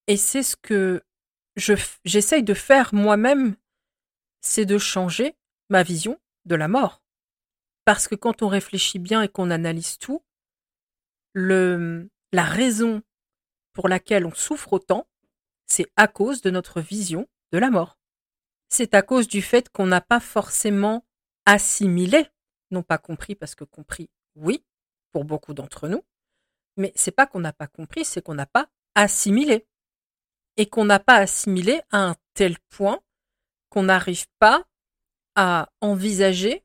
et 0.07 0.17
c'est 0.17 0.43
ce 0.43 0.55
que 0.55 1.03
j'essaye 1.55 2.43
de 2.43 2.53
faire 2.53 2.93
moi-même, 2.93 3.55
c'est 4.41 4.65
de 4.65 4.77
changer 4.77 5.35
ma 5.69 5.83
vision 5.83 6.19
de 6.45 6.55
la 6.55 6.67
mort. 6.67 7.01
Parce 7.85 8.07
que 8.07 8.15
quand 8.15 8.41
on 8.41 8.47
réfléchit 8.47 8.99
bien 8.99 9.21
et 9.21 9.29
qu'on 9.29 9.49
analyse 9.49 9.97
tout, 9.97 10.23
le, 11.33 12.09
la 12.31 12.43
raison 12.43 13.01
pour 13.73 13.87
laquelle 13.87 14.25
on 14.25 14.33
souffre 14.33 14.73
autant, 14.73 15.07
c'est 15.81 15.91
à 15.95 16.07
cause 16.07 16.41
de 16.41 16.51
notre 16.51 16.79
vision 16.79 17.27
de 17.51 17.57
la 17.57 17.69
mort. 17.69 17.97
C'est 18.69 18.93
à 18.93 19.01
cause 19.01 19.27
du 19.27 19.41
fait 19.41 19.69
qu'on 19.69 19.87
n'a 19.87 20.01
pas 20.01 20.19
forcément 20.19 21.05
assimilé 21.45 22.27
non 22.71 22.83
pas 22.83 22.97
compris 22.97 23.35
parce 23.35 23.55
que 23.55 23.63
compris, 23.63 24.09
oui, 24.35 24.63
pour 25.11 25.25
beaucoup 25.25 25.53
d'entre 25.53 25.87
nous, 25.87 26.03
mais 26.77 26.93
c'est 26.95 27.11
pas 27.11 27.27
qu'on 27.27 27.41
n'a 27.41 27.51
pas 27.51 27.67
compris, 27.67 28.05
c'est 28.05 28.21
qu'on 28.21 28.35
n'a 28.35 28.45
pas 28.45 28.69
assimilé. 28.95 29.67
Et 30.57 30.67
qu'on 30.67 30.85
n'a 30.85 30.99
pas 30.99 31.15
assimilé 31.15 31.81
à 31.91 32.09
un 32.09 32.15
tel 32.33 32.57
point 32.69 32.99
qu'on 33.69 33.83
n'arrive 33.83 34.27
pas 34.39 34.65
à 35.35 35.69
envisager 35.81 36.63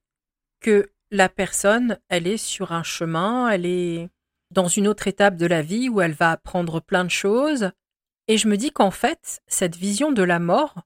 que 0.60 0.92
la 1.10 1.28
personne, 1.28 1.98
elle 2.08 2.26
est 2.26 2.36
sur 2.36 2.72
un 2.72 2.82
chemin, 2.82 3.48
elle 3.48 3.64
est 3.64 4.10
dans 4.50 4.68
une 4.68 4.88
autre 4.88 5.06
étape 5.06 5.36
de 5.36 5.46
la 5.46 5.62
vie 5.62 5.88
où 5.88 6.00
elle 6.00 6.12
va 6.12 6.32
apprendre 6.32 6.80
plein 6.80 7.04
de 7.04 7.10
choses. 7.10 7.70
Et 8.28 8.38
je 8.38 8.48
me 8.48 8.56
dis 8.56 8.72
qu'en 8.72 8.90
fait, 8.90 9.40
cette 9.46 9.76
vision 9.76 10.12
de 10.12 10.22
la 10.22 10.38
mort 10.38 10.82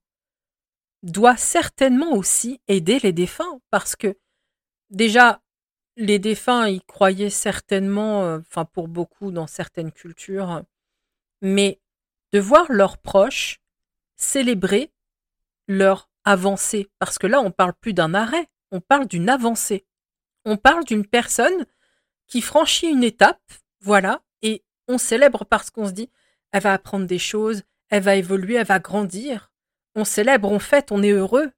doit 1.03 1.37
certainement 1.37 2.13
aussi 2.13 2.61
aider 2.69 2.99
les 2.99 3.13
défunts 3.13 3.61
parce 3.71 3.97
que 3.97 4.19
déjà, 4.91 5.41
les 5.97 6.19
défunts 6.19 6.69
y 6.69 6.81
croyaient 6.83 7.31
certainement, 7.31 8.25
euh, 8.25 8.39
enfin 8.39 8.65
pour 8.65 8.89
beaucoup 8.89 9.31
dans 9.31 9.47
certaines 9.47 9.93
cultures, 9.93 10.63
mais 11.41 11.81
de 12.33 12.41
voir 12.41 12.67
leurs 12.71 12.99
proches 12.99 13.61
célébrer 14.17 14.93
leur 15.67 16.11
avancée, 16.25 16.89
parce 16.99 17.19
que 17.19 17.27
là 17.27 17.41
on 17.41 17.51
parle 17.51 17.73
plus 17.75 17.95
d'un 17.95 18.13
arrêt, 18.13 18.49
on 18.71 18.81
parle 18.81 19.07
d'une 19.07 19.29
avancée. 19.29 19.87
On 20.45 20.57
parle 20.57 20.85
d'une 20.85 21.07
personne 21.07 21.67
qui 22.27 22.41
franchit 22.41 22.89
une 22.89 23.05
étape, 23.05 23.41
voilà, 23.81 24.23
et 24.43 24.63
on 24.89 24.99
célèbre 24.99 25.45
parce 25.45 25.71
qu'on 25.71 25.87
se 25.87 25.93
dit, 25.93 26.11
elle 26.53 26.63
va 26.63 26.73
apprendre 26.73 27.07
des 27.07 27.19
choses, 27.19 27.63
elle 27.89 28.03
va 28.03 28.17
évoluer, 28.17 28.55
elle 28.55 28.67
va 28.67 28.79
grandir. 28.79 29.53
On 29.95 30.05
célèbre, 30.05 30.51
on 30.51 30.59
fête, 30.59 30.93
on 30.93 31.03
est 31.03 31.11
heureux. 31.11 31.51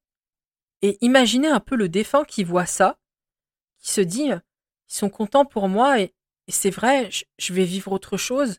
Et 0.81 0.99
imaginez 1.01 1.49
un 1.49 1.61
peu 1.61 1.77
le 1.77 1.89
défunt 1.89 2.25
qui 2.25 2.45
voit 2.45 2.67
ça 2.67 2.99
qui 3.83 3.91
se 3.91 4.01
dit 4.01 4.25
ils 4.25 4.41
sont 4.87 5.11
contents 5.11 5.45
pour 5.45 5.69
moi 5.69 6.01
et, 6.01 6.15
c'est 6.49 6.71
vrai, 6.71 7.09
je, 7.39 7.53
vais 7.53 7.65
vivre 7.65 7.93
autre 7.93 8.17
chose, 8.17 8.59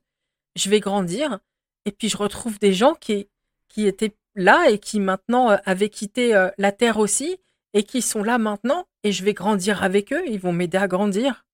je 0.56 0.70
vais 0.70 0.80
grandir 0.80 1.40
et 1.86 1.92
puis 1.92 2.10
je 2.10 2.18
retrouve 2.18 2.58
des 2.58 2.74
gens 2.74 2.96
qui 2.96 3.28
qui 3.68 3.86
étaient 3.86 4.16
là 4.36 4.70
et 4.70 4.80
qui 4.80 5.00
maintenant 5.00 5.52
euh, 5.52 5.58
avaient 5.66 5.90
quitté 5.90 6.34
euh, 6.34 6.50
la 6.58 6.72
terre 6.72 6.98
aussi 6.98 7.38
et 7.74 7.84
qui 7.84 8.02
sont 8.02 8.24
là 8.24 8.38
maintenant 8.38 8.88
et 9.04 9.12
je 9.12 9.24
vais 9.24 9.34
grandir 9.34 9.84
avec 9.84 10.14
eux, 10.14 10.24
ils 10.28 10.40
vont 10.40 10.54
m'aider 10.54 10.78
à 10.78 10.88
grandir. 10.88 11.46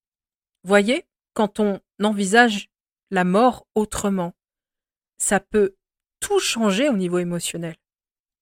Voyez, 0.63 1.05
quand 1.33 1.59
on 1.59 1.81
envisage 2.01 2.69
la 3.11 3.23
mort 3.23 3.67
autrement, 3.75 4.33
ça 5.19 5.39
peut 5.39 5.75
tout 6.19 6.39
changer 6.39 6.89
au 6.89 6.97
niveau 6.97 7.19
émotionnel. 7.19 7.75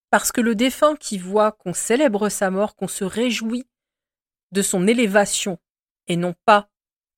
Parce 0.10 0.32
que 0.32 0.42
le 0.42 0.56
défunt 0.56 0.96
qui 0.96 1.18
voit 1.18 1.52
qu'on 1.52 1.74
célèbre 1.74 2.30
sa 2.30 2.50
mort, 2.50 2.76
qu'on 2.76 2.88
se 2.88 3.04
réjouit 3.04 3.68
de 4.52 4.62
son 4.62 4.88
élévation 4.88 5.60
et 6.08 6.16
non 6.16 6.34
pas 6.46 6.70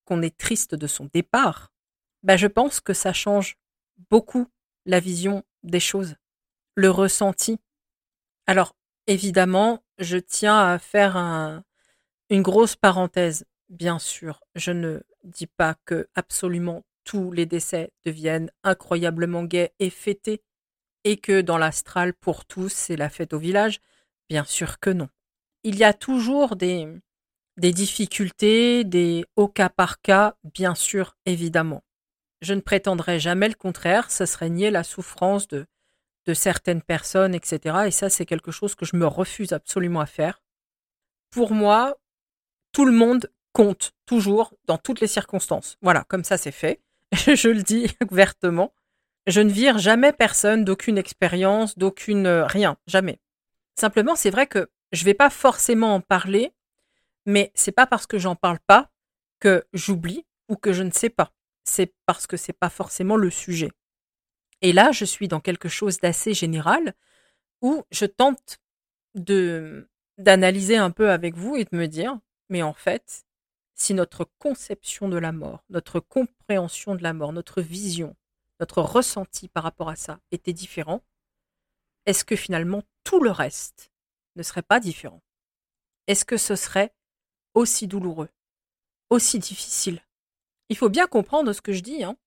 qu'on 0.05 0.23
est 0.23 0.35
triste 0.35 0.73
de 0.73 0.87
son 0.87 1.07
départ, 1.13 1.71
bah 2.23 2.35
je 2.35 2.47
pense 2.47 2.79
que 2.79 2.93
ça 2.93 3.13
change 3.13 3.57
beaucoup 4.09 4.47
la 4.85 4.99
vision 4.99 5.43
des 5.63 5.79
choses, 5.79 6.15
le 6.75 6.89
ressenti. 6.89 7.59
Alors, 8.47 8.75
évidemment, 9.05 9.83
je 9.99 10.17
tiens 10.17 10.57
à 10.57 10.79
faire 10.79 11.15
une 12.29 12.41
grosse 12.41 12.75
parenthèse. 12.75 13.45
Bien 13.69 13.99
sûr, 13.99 14.41
je 14.55 14.71
ne 14.71 15.01
dis 15.23 15.45
pas 15.45 15.75
que 15.85 16.07
absolument 16.15 16.83
tous 17.03 17.31
les 17.31 17.45
décès 17.45 17.91
deviennent 18.05 18.51
incroyablement 18.63 19.43
gais 19.43 19.73
et 19.79 19.89
fêtés, 19.89 20.41
et 21.03 21.17
que 21.17 21.41
dans 21.41 21.57
l'astral, 21.57 22.13
pour 22.13 22.45
tous, 22.45 22.71
c'est 22.71 22.95
la 22.95 23.09
fête 23.09 23.33
au 23.33 23.39
village. 23.39 23.79
Bien 24.29 24.43
sûr 24.43 24.79
que 24.79 24.89
non. 24.89 25.09
Il 25.63 25.77
y 25.77 25.83
a 25.83 25.93
toujours 25.93 26.55
des, 26.55 26.87
difficultés, 27.57 28.83
des 28.83 29.25
au 29.35 29.47
cas 29.47 29.69
par 29.69 30.01
cas, 30.01 30.35
bien 30.43 30.75
sûr, 30.75 31.15
évidemment. 31.25 31.83
Je 32.41 32.53
ne 32.53 32.61
prétendrai 32.61 33.19
jamais 33.19 33.49
le 33.49 33.55
contraire, 33.55 34.11
ce 34.11 34.25
serait 34.25 34.49
nier 34.49 34.71
la 34.71 34.83
souffrance 34.83 35.47
de, 35.47 35.65
de 36.25 36.33
certaines 36.33 36.81
personnes, 36.81 37.35
etc. 37.35 37.87
Et 37.87 37.91
ça, 37.91 38.09
c'est 38.09 38.25
quelque 38.25 38.51
chose 38.51 38.75
que 38.75 38.85
je 38.85 38.95
me 38.95 39.07
refuse 39.07 39.51
absolument 39.51 39.99
à 39.99 40.05
faire. 40.05 40.41
Pour 41.31 41.51
moi, 41.51 41.97
tout 42.71 42.85
le 42.85 42.91
monde 42.91 43.29
compte 43.53 43.93
toujours 44.05 44.53
dans 44.65 44.77
toutes 44.77 45.01
les 45.01 45.07
circonstances. 45.07 45.77
Voilà, 45.81 46.03
comme 46.07 46.23
ça 46.23 46.37
c'est 46.37 46.51
fait. 46.51 46.81
je 47.35 47.49
le 47.49 47.63
dis 47.63 47.87
ouvertement. 48.11 48.73
Je 49.27 49.41
ne 49.41 49.51
vire 49.51 49.77
jamais 49.77 50.13
personne 50.13 50.65
d'aucune 50.65 50.97
expérience, 50.97 51.77
d'aucune 51.77 52.27
rien, 52.27 52.77
jamais. 52.87 53.19
Simplement, 53.75 54.15
c'est 54.15 54.29
vrai 54.29 54.47
que 54.47 54.69
je 54.91 55.05
vais 55.05 55.13
pas 55.13 55.29
forcément 55.29 55.95
en 55.95 56.01
parler, 56.01 56.53
mais 57.25 57.51
c'est 57.53 57.71
pas 57.71 57.85
parce 57.85 58.07
que 58.07 58.17
j'en 58.17 58.35
parle 58.35 58.59
pas 58.65 58.89
que 59.39 59.65
j'oublie 59.73 60.25
ou 60.47 60.55
que 60.55 60.73
je 60.73 60.83
ne 60.83 60.91
sais 60.91 61.09
pas. 61.09 61.31
C'est 61.63 61.93
parce 62.05 62.27
que 62.27 62.37
c'est 62.37 62.53
pas 62.53 62.69
forcément 62.69 63.15
le 63.15 63.29
sujet. 63.29 63.71
Et 64.61 64.73
là, 64.73 64.91
je 64.91 65.05
suis 65.05 65.27
dans 65.27 65.39
quelque 65.39 65.69
chose 65.69 65.99
d'assez 65.99 66.33
général 66.33 66.93
où 67.61 67.83
je 67.91 68.05
tente 68.05 68.59
de 69.15 69.89
d'analyser 70.17 70.75
un 70.75 70.91
peu 70.91 71.11
avec 71.11 71.35
vous 71.35 71.55
et 71.55 71.63
de 71.63 71.75
me 71.77 71.87
dire, 71.87 72.19
mais 72.49 72.61
en 72.61 72.73
fait, 72.73 73.23
si 73.79 73.93
notre 73.93 74.29
conception 74.39 75.07
de 75.07 75.17
la 75.17 75.31
mort, 75.31 75.63
notre 75.69 75.99
compréhension 75.99 76.95
de 76.95 77.03
la 77.03 77.13
mort, 77.13 77.33
notre 77.33 77.61
vision, 77.61 78.15
notre 78.59 78.81
ressenti 78.81 79.47
par 79.47 79.63
rapport 79.63 79.89
à 79.89 79.95
ça 79.95 80.19
était 80.31 80.53
différent, 80.53 81.01
est-ce 82.05 82.25
que 82.25 82.35
finalement 82.35 82.83
tout 83.03 83.21
le 83.21 83.31
reste 83.31 83.91
ne 84.35 84.43
serait 84.43 84.61
pas 84.61 84.79
différent? 84.79 85.21
Est-ce 86.07 86.25
que 86.25 86.37
ce 86.37 86.55
serait 86.55 86.93
aussi 87.53 87.87
douloureux, 87.87 88.29
aussi 89.09 89.39
difficile? 89.39 90.01
Il 90.67 90.77
faut 90.77 90.89
bien 90.89 91.07
comprendre 91.07 91.53
ce 91.53 91.61
que 91.61 91.73
je 91.73 91.81
dis. 91.81 92.03
Hein. 92.03 92.17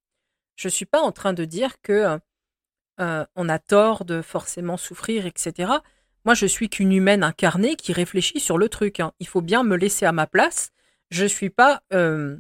Je 0.57 0.69
ne 0.69 0.73
suis 0.73 0.87
pas 0.87 1.01
en 1.01 1.13
train 1.13 1.33
de 1.33 1.45
dire 1.45 1.81
que 1.83 2.19
euh, 3.01 3.27
on 3.37 3.49
a 3.49 3.59
tort 3.59 4.05
de 4.05 4.23
forcément 4.23 4.77
souffrir, 4.77 5.27
etc. 5.27 5.73
Moi, 6.25 6.35
je 6.35 6.47
suis 6.47 6.71
qu'une 6.71 6.93
humaine 6.93 7.25
incarnée 7.25 7.77
qui 7.77 7.93
réfléchit 7.93 8.41
sur 8.41 8.57
le 8.57 8.69
truc. 8.69 9.01
Hein. 9.01 9.13
Il 9.21 9.27
faut 9.27 9.43
bien 9.43 9.65
me 9.65 9.77
laisser 9.77 10.07
à 10.07 10.13
ma 10.13 10.27
place. 10.27 10.71
Je 11.13 11.25
ne 11.25 11.29
suis 11.29 11.51
pas 11.51 11.83
euh, 11.93 12.39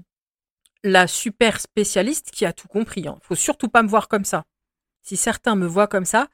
la 0.82 1.06
super 1.06 1.60
spécialiste 1.60 2.30
qui 2.30 2.46
a 2.46 2.54
tout 2.54 2.68
compris. 2.68 3.06
Hein. 3.06 3.18
Faut 3.20 3.34
surtout 3.34 3.68
pas 3.68 3.82
me 3.82 3.88
voir 3.88 4.08
comme 4.08 4.24
ça. 4.24 4.44
Si 5.02 5.18
certains 5.18 5.56
me 5.56 5.66
voient 5.66 5.88
comme 5.88 6.06
ça, 6.06 6.28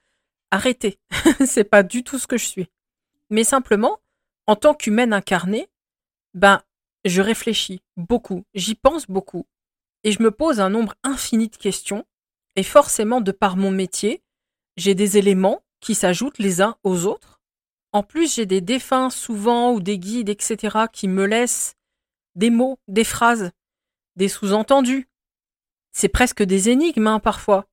arrêtez. 0.52 1.00
C'est 1.44 1.64
pas 1.64 1.82
du 1.82 2.04
tout 2.04 2.16
ce 2.16 2.28
que 2.28 2.38
je 2.38 2.44
suis. 2.44 2.68
Mais 3.28 3.42
simplement, 3.42 3.98
en 4.46 4.54
tant 4.54 4.72
qu'humaine 4.72 5.12
incarnée, 5.12 5.68
ben, 6.32 6.62
je 7.04 7.22
réfléchis 7.22 7.82
beaucoup, 7.96 8.44
j'y 8.54 8.76
pense 8.76 9.06
beaucoup, 9.06 9.44
et 10.04 10.12
je 10.12 10.22
me 10.22 10.30
pose 10.30 10.60
un 10.60 10.70
nombre 10.70 10.94
infini 11.02 11.48
de 11.48 11.56
questions, 11.56 12.06
et 12.54 12.62
forcément, 12.62 13.20
de 13.20 13.32
par 13.32 13.56
mon 13.56 13.72
métier, 13.72 14.22
j'ai 14.76 14.94
des 14.94 15.18
éléments 15.18 15.60
qui 15.80 15.96
s'ajoutent 15.96 16.38
les 16.38 16.60
uns 16.60 16.76
aux 16.84 17.04
autres. 17.04 17.40
En 17.90 18.04
plus, 18.04 18.36
j'ai 18.36 18.46
des 18.46 18.60
défunts 18.60 19.10
souvent 19.10 19.72
ou 19.72 19.80
des 19.80 19.98
guides, 19.98 20.28
etc., 20.28 20.84
qui 20.92 21.08
me 21.08 21.26
laissent 21.26 21.74
des 22.38 22.50
mots, 22.50 22.78
des 22.86 23.04
phrases, 23.04 23.50
des 24.16 24.28
sous-entendus. 24.28 25.10
C'est 25.92 26.08
presque 26.08 26.42
des 26.42 26.70
énigmes, 26.70 27.08
hein, 27.08 27.18
parfois. 27.18 27.66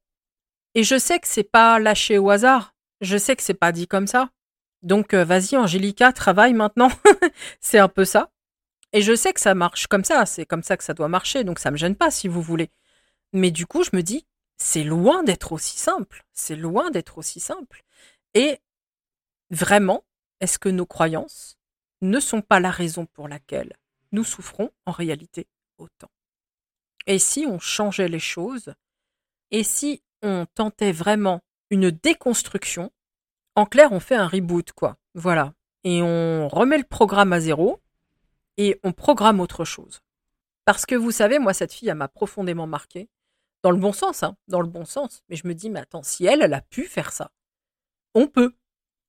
Et 0.74 0.84
je 0.84 0.98
sais 0.98 1.20
que 1.20 1.28
c'est 1.28 1.44
pas 1.44 1.80
lâché 1.80 2.18
au 2.18 2.32
hasard. 2.32 2.76
Je 3.00 3.18
sais 3.18 3.36
que 3.36 3.44
c'est 3.44 3.54
pas 3.54 3.72
dit 3.72 3.88
comme 3.88 4.08
ça. 4.08 4.32
Donc, 4.82 5.14
euh, 5.14 5.24
vas-y, 5.24 5.56
Angélica, 5.56 6.12
travaille 6.12 6.54
maintenant. 6.54 6.90
c'est 7.62 7.78
un 7.78 7.88
peu 7.88 8.06
ça. 8.06 8.32
Et 8.92 9.02
je 9.02 9.16
sais 9.16 9.34
que 9.34 9.40
ça 9.40 9.54
marche 9.54 9.88
comme 9.88 10.04
ça, 10.04 10.26
c'est 10.26 10.46
comme 10.46 10.64
ça 10.64 10.78
que 10.78 10.84
ça 10.84 10.94
doit 10.94 11.10
marcher, 11.10 11.44
donc 11.44 11.60
ça 11.60 11.70
me 11.70 11.78
gêne 11.78 11.96
pas 11.96 12.12
si 12.12 12.28
vous 12.28 12.42
voulez. 12.42 12.72
Mais 13.34 13.52
du 13.52 13.68
coup, 13.68 13.84
je 13.84 13.90
me 13.94 14.02
dis, 14.02 14.26
c'est 14.58 14.84
loin 14.84 15.22
d'être 15.24 15.52
aussi 15.52 15.78
simple, 15.78 16.26
c'est 16.34 16.56
loin 16.56 16.92
d'être 16.92 17.18
aussi 17.18 17.40
simple. 17.40 17.84
Et 18.34 18.60
vraiment, 19.50 20.06
est-ce 20.40 20.58
que 20.58 20.70
nos 20.70 20.86
croyances 20.86 21.58
ne 22.02 22.20
sont 22.20 22.42
pas 22.42 22.60
la 22.60 22.72
raison 22.72 23.06
pour 23.06 23.28
laquelle 23.28 23.74
nous 24.16 24.24
souffrons 24.24 24.72
en 24.86 24.92
réalité 24.92 25.48
autant 25.78 26.10
Et 27.06 27.20
si 27.20 27.46
on 27.46 27.60
changeait 27.60 28.08
les 28.08 28.20
choses 28.20 28.74
Et 29.52 29.64
si 29.64 30.02
on 30.24 30.48
tentait 30.56 30.92
vraiment 30.92 31.42
une 31.70 31.92
déconstruction 31.92 32.92
En 33.56 33.66
clair, 33.66 33.92
on 33.92 34.00
fait 34.00 34.16
un 34.16 34.28
reboot, 34.28 34.72
quoi. 34.72 34.98
Voilà. 35.14 35.54
Et 35.84 36.02
on 36.02 36.48
remet 36.48 36.78
le 36.78 36.84
programme 36.84 37.32
à 37.34 37.40
zéro 37.40 37.80
et 38.58 38.80
on 38.84 38.92
programme 38.92 39.40
autre 39.40 39.66
chose. 39.66 40.02
Parce 40.66 40.86
que 40.86 40.96
vous 40.96 41.12
savez, 41.12 41.40
moi, 41.40 41.54
cette 41.54 41.74
fille, 41.74 41.90
elle 41.90 41.96
m'a 41.96 42.08
profondément 42.08 42.68
marqué. 42.68 43.10
Dans 43.62 43.72
le 43.72 43.78
bon 43.78 43.94
sens, 43.94 44.24
hein, 44.24 44.36
dans 44.48 44.62
le 44.62 44.68
bon 44.68 44.86
sens. 44.86 45.24
Mais 45.30 45.36
je 45.36 45.48
me 45.48 45.54
dis, 45.54 45.70
mais 45.70 45.82
attends, 45.82 46.04
si 46.04 46.26
elle, 46.26 46.42
elle 46.42 46.54
a 46.54 46.62
pu 46.62 46.86
faire 46.86 47.12
ça, 47.12 47.32
on 48.14 48.28
peut. 48.28 48.56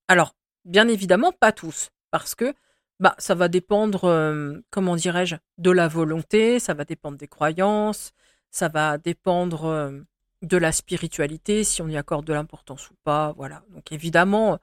Alors, 0.09 0.35
bien 0.65 0.89
évidemment, 0.89 1.33
pas 1.33 1.53
tous. 1.53 1.91
Parce 2.11 2.35
que 2.35 2.55
bah, 3.01 3.15
ça 3.19 3.35
va 3.35 3.49
dépendre, 3.49 4.05
euh, 4.05 4.61
comment 4.71 4.97
dirais-je, 4.97 5.37
de 5.59 5.71
la 5.71 5.89
volonté, 5.89 6.59
ça 6.59 6.75
va 6.75 6.85
dépendre 6.85 7.19
des 7.19 7.29
croyances, 7.29 8.13
ça 8.51 8.69
va 8.69 8.99
dépendre 8.99 9.65
euh, 9.67 10.01
de 10.43 10.57
la 10.57 10.73
spiritualité, 10.73 11.65
si 11.65 11.83
on 11.83 11.89
y 11.89 11.97
accorde 11.97 12.27
de 12.27 12.33
l'importance 12.33 12.91
ou 12.91 12.95
pas. 13.05 13.33
Voilà. 13.37 13.65
Donc 13.71 13.93
évidemment, 13.93 14.59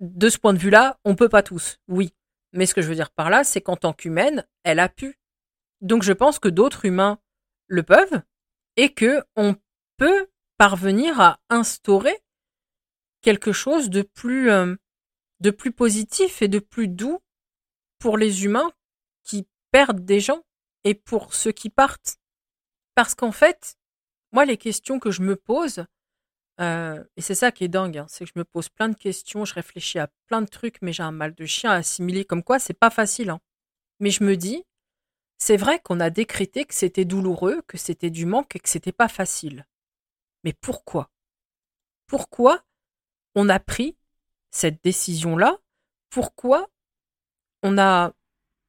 de 0.00 0.28
ce 0.28 0.38
point 0.38 0.52
de 0.52 0.58
vue-là, 0.58 0.98
on 1.04 1.14
peut 1.14 1.28
pas 1.28 1.42
tous, 1.42 1.78
oui. 1.88 2.12
Mais 2.52 2.66
ce 2.66 2.74
que 2.74 2.82
je 2.82 2.88
veux 2.88 2.94
dire 2.94 3.10
par 3.10 3.30
là, 3.30 3.44
c'est 3.44 3.60
qu'en 3.60 3.76
tant 3.76 3.92
qu'humaine, 3.92 4.46
elle 4.62 4.80
a 4.80 4.88
pu. 4.88 5.18
Donc 5.80 6.02
je 6.02 6.12
pense 6.12 6.38
que 6.38 6.48
d'autres 6.48 6.84
humains 6.84 7.18
le 7.66 7.82
peuvent 7.82 8.22
et 8.76 8.92
que 8.92 9.22
on 9.36 9.56
peut 9.96 10.28
parvenir 10.56 11.20
à 11.20 11.40
instaurer 11.50 12.16
quelque 13.22 13.52
chose 13.52 13.90
de 13.90 14.02
plus 14.02 14.50
euh, 14.50 14.76
de 15.40 15.50
plus 15.50 15.72
positif 15.72 16.42
et 16.42 16.48
de 16.48 16.58
plus 16.58 16.88
doux 16.88 17.20
pour 17.98 18.18
les 18.18 18.44
humains 18.44 18.72
qui 19.22 19.46
perdent 19.70 20.04
des 20.04 20.20
gens 20.20 20.42
et 20.84 20.94
pour 20.94 21.34
ceux 21.34 21.52
qui 21.52 21.70
partent. 21.70 22.18
Parce 22.94 23.14
qu'en 23.14 23.32
fait, 23.32 23.76
moi 24.32 24.44
les 24.44 24.56
questions 24.56 24.98
que 24.98 25.10
je 25.10 25.22
me 25.22 25.36
pose, 25.36 25.84
euh, 26.60 27.02
et 27.16 27.22
c'est 27.22 27.34
ça 27.34 27.50
qui 27.50 27.64
est 27.64 27.68
dingue, 27.68 27.98
hein, 27.98 28.06
c'est 28.08 28.24
que 28.24 28.30
je 28.34 28.38
me 28.38 28.44
pose 28.44 28.68
plein 28.68 28.88
de 28.88 28.94
questions, 28.94 29.44
je 29.44 29.54
réfléchis 29.54 29.98
à 29.98 30.08
plein 30.26 30.42
de 30.42 30.46
trucs, 30.46 30.80
mais 30.82 30.92
j'ai 30.92 31.02
un 31.02 31.10
mal 31.10 31.34
de 31.34 31.46
chien 31.46 31.70
à 31.70 31.76
assimiler 31.76 32.24
comme 32.24 32.44
quoi 32.44 32.58
c'est 32.58 32.74
pas 32.74 32.90
facile. 32.90 33.30
Hein. 33.30 33.40
Mais 34.00 34.10
je 34.10 34.22
me 34.22 34.36
dis, 34.36 34.64
c'est 35.38 35.56
vrai 35.56 35.80
qu'on 35.80 36.00
a 36.00 36.10
décrété 36.10 36.64
que 36.64 36.74
c'était 36.74 37.04
douloureux, 37.04 37.62
que 37.66 37.76
c'était 37.76 38.10
du 38.10 38.26
manque 38.26 38.54
et 38.56 38.60
que 38.60 38.68
c'était 38.68 38.92
pas 38.92 39.08
facile. 39.08 39.66
Mais 40.44 40.52
pourquoi? 40.52 41.10
Pourquoi 42.06 42.62
on 43.34 43.48
a 43.48 43.58
pris 43.58 43.96
cette 44.54 44.82
décision-là 44.84 45.58
Pourquoi 46.10 46.68
on 47.62 47.76
a 47.76 48.12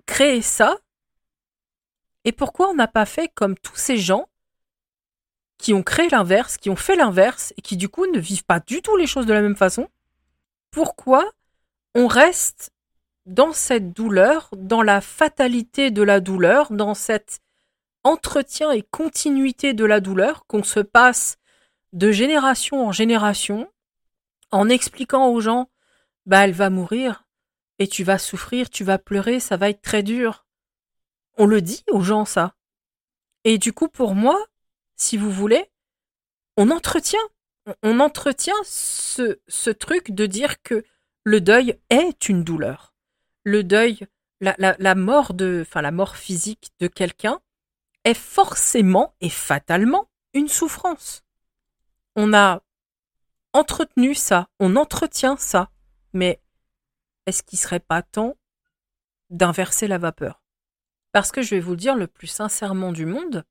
créé 0.08 0.42
ça 0.42 0.78
Et 2.24 2.32
pourquoi 2.32 2.70
on 2.70 2.74
n'a 2.74 2.88
pas 2.88 3.06
fait 3.06 3.30
comme 3.30 3.56
tous 3.56 3.76
ces 3.76 3.98
gens 3.98 4.28
qui 5.58 5.74
ont 5.74 5.84
créé 5.84 6.10
l'inverse, 6.10 6.58
qui 6.58 6.70
ont 6.70 6.76
fait 6.76 6.96
l'inverse 6.96 7.54
et 7.58 7.62
qui 7.62 7.78
du 7.78 7.88
coup 7.88 8.08
ne 8.08 8.20
vivent 8.20 8.46
pas 8.46 8.60
du 8.60 8.82
tout 8.82 8.98
les 8.98 9.08
choses 9.08 9.28
de 9.28 9.34
la 9.34 9.42
même 9.42 9.56
façon, 9.56 9.88
pourquoi 10.72 11.32
on 11.94 12.08
reste 12.08 12.72
dans 13.28 13.54
cette 13.54 13.94
douleur, 13.94 14.50
dans 14.58 14.82
la 14.82 15.02
fatalité 15.02 15.92
de 15.92 16.02
la 16.02 16.20
douleur, 16.20 16.72
dans 16.72 16.96
cet 16.96 17.42
entretien 18.04 18.72
et 18.72 18.82
continuité 18.82 19.74
de 19.74 19.86
la 19.86 20.00
douleur 20.00 20.46
qu'on 20.48 20.64
se 20.64 20.80
passe 20.80 21.38
de 21.94 22.12
génération 22.12 22.86
en 22.86 22.92
génération 22.92 23.70
en 24.52 24.68
expliquant 24.68 25.30
aux 25.30 25.42
gens 25.42 25.70
bah 26.26 26.46
elle 26.46 26.54
va 26.54 26.70
mourir 26.70 27.26
et 27.80 27.88
tu 27.88 28.04
vas 28.04 28.18
souffrir, 28.18 28.70
tu 28.70 28.84
vas 28.84 28.98
pleurer, 28.98 29.40
ça 29.40 29.58
va 29.58 29.70
être 29.70 29.82
très 29.82 30.04
dur. 30.04 30.46
On 31.38 31.46
le 31.46 31.62
dit 31.62 31.84
aux 31.90 32.02
gens, 32.02 32.26
ça. 32.26 32.56
Et 33.44 33.58
du 33.58 33.74
coup, 33.74 33.90
pour 33.90 34.16
moi, 34.16 34.38
si 34.96 35.18
vous 35.18 35.32
voulez, 35.32 35.70
on 36.58 36.72
entretient, 36.72 37.20
on 37.84 38.00
entretient 38.00 38.56
ce, 38.64 39.70
truc 39.72 40.12
de 40.12 40.26
dire 40.26 40.62
que 40.62 40.84
le 41.24 41.42
deuil 41.42 41.80
est 41.90 42.30
une 42.30 42.44
douleur. 42.44 42.94
Le 43.44 43.64
deuil, 43.64 44.08
la, 44.40 44.56
la, 44.58 44.96
mort 44.96 45.34
de, 45.34 45.66
la 45.76 45.92
mort 45.92 46.16
physique 46.16 46.72
de 46.80 46.88
quelqu'un 46.88 47.40
est 48.04 48.18
forcément 48.18 49.14
et 49.22 49.30
fatalement 49.30 50.10
une 50.34 50.48
souffrance. 50.48 51.24
On 52.16 52.34
a 52.34 52.62
entretenu 53.54 54.16
ça, 54.16 54.50
on 54.60 54.76
entretient 54.76 55.38
ça, 55.38 55.70
mais 56.16 56.42
est-ce 57.26 57.44
qu'il 57.44 57.60
serait 57.60 57.82
pas 57.82 58.02
temps 58.02 58.38
d'inverser 59.30 59.88
la 59.88 59.98
vapeur? 59.98 60.42
Parce 61.12 61.32
que 61.32 61.42
je 61.42 61.54
vais 61.54 61.60
vous 61.60 61.72
le 61.72 61.78
dire 61.78 61.96
le 61.96 62.08
plus 62.08 62.28
sincèrement 62.28 62.94
du 62.94 63.06
monde. 63.06 63.44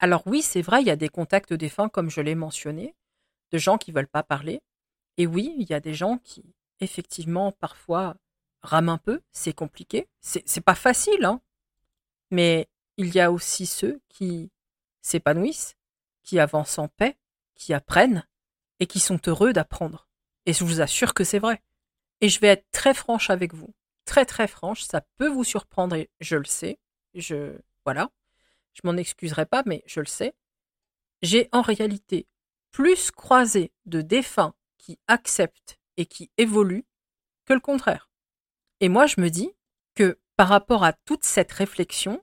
Alors 0.00 0.26
oui, 0.26 0.42
c'est 0.42 0.62
vrai, 0.62 0.82
il 0.82 0.86
y 0.86 0.90
a 0.90 0.96
des 0.96 1.08
contacts 1.08 1.52
défunts, 1.52 1.88
comme 1.88 2.10
je 2.10 2.20
l'ai 2.20 2.34
mentionné, 2.34 2.96
de 3.52 3.58
gens 3.58 3.78
qui 3.78 3.92
veulent 3.92 4.08
pas 4.08 4.24
parler. 4.24 4.62
Et 5.16 5.28
oui, 5.28 5.54
il 5.58 5.70
y 5.70 5.74
a 5.74 5.80
des 5.80 5.94
gens 5.94 6.18
qui, 6.18 6.42
effectivement, 6.80 7.52
parfois, 7.52 8.16
rament 8.62 8.90
un 8.90 8.98
peu, 8.98 9.22
c'est 9.30 9.52
compliqué. 9.52 10.08
C'est 10.20 10.60
pas 10.60 10.74
facile, 10.74 11.24
hein. 11.24 11.40
Mais 12.32 12.68
il 12.96 13.14
y 13.14 13.20
a 13.20 13.30
aussi 13.30 13.64
ceux 13.66 14.00
qui 14.08 14.50
s'épanouissent, 15.02 15.76
qui 16.24 16.40
avancent 16.40 16.78
en 16.78 16.88
paix, 16.88 17.16
qui 17.54 17.74
apprennent 17.74 18.26
et 18.80 18.86
qui 18.86 18.98
sont 18.98 19.20
heureux 19.28 19.52
d'apprendre. 19.52 20.08
Et 20.46 20.52
je 20.52 20.64
vous 20.64 20.80
assure 20.80 21.14
que 21.14 21.22
c'est 21.22 21.38
vrai. 21.38 21.62
Et 22.22 22.28
je 22.28 22.40
vais 22.40 22.48
être 22.48 22.64
très 22.70 22.94
franche 22.94 23.30
avec 23.30 23.52
vous. 23.52 23.74
Très 24.06 24.24
très 24.24 24.46
franche, 24.46 24.84
ça 24.84 25.02
peut 25.18 25.28
vous 25.28 25.44
surprendre 25.44 25.96
et 25.96 26.08
je 26.20 26.36
le 26.36 26.44
sais. 26.44 26.78
Je 27.14 27.58
voilà. 27.84 28.10
Je 28.72 28.80
m'en 28.84 28.96
excuserai 28.96 29.44
pas 29.44 29.62
mais 29.66 29.82
je 29.86 30.00
le 30.00 30.06
sais. 30.06 30.32
J'ai 31.20 31.48
en 31.52 31.62
réalité 31.62 32.26
plus 32.70 33.10
croisé 33.10 33.72
de 33.86 34.00
défunts 34.00 34.54
qui 34.78 34.98
acceptent 35.08 35.78
et 35.96 36.06
qui 36.06 36.30
évoluent 36.38 36.86
que 37.44 37.52
le 37.54 37.60
contraire. 37.60 38.08
Et 38.80 38.88
moi 38.88 39.06
je 39.06 39.20
me 39.20 39.28
dis 39.28 39.50
que 39.94 40.18
par 40.36 40.48
rapport 40.48 40.84
à 40.84 40.92
toute 40.92 41.24
cette 41.24 41.52
réflexion, 41.52 42.22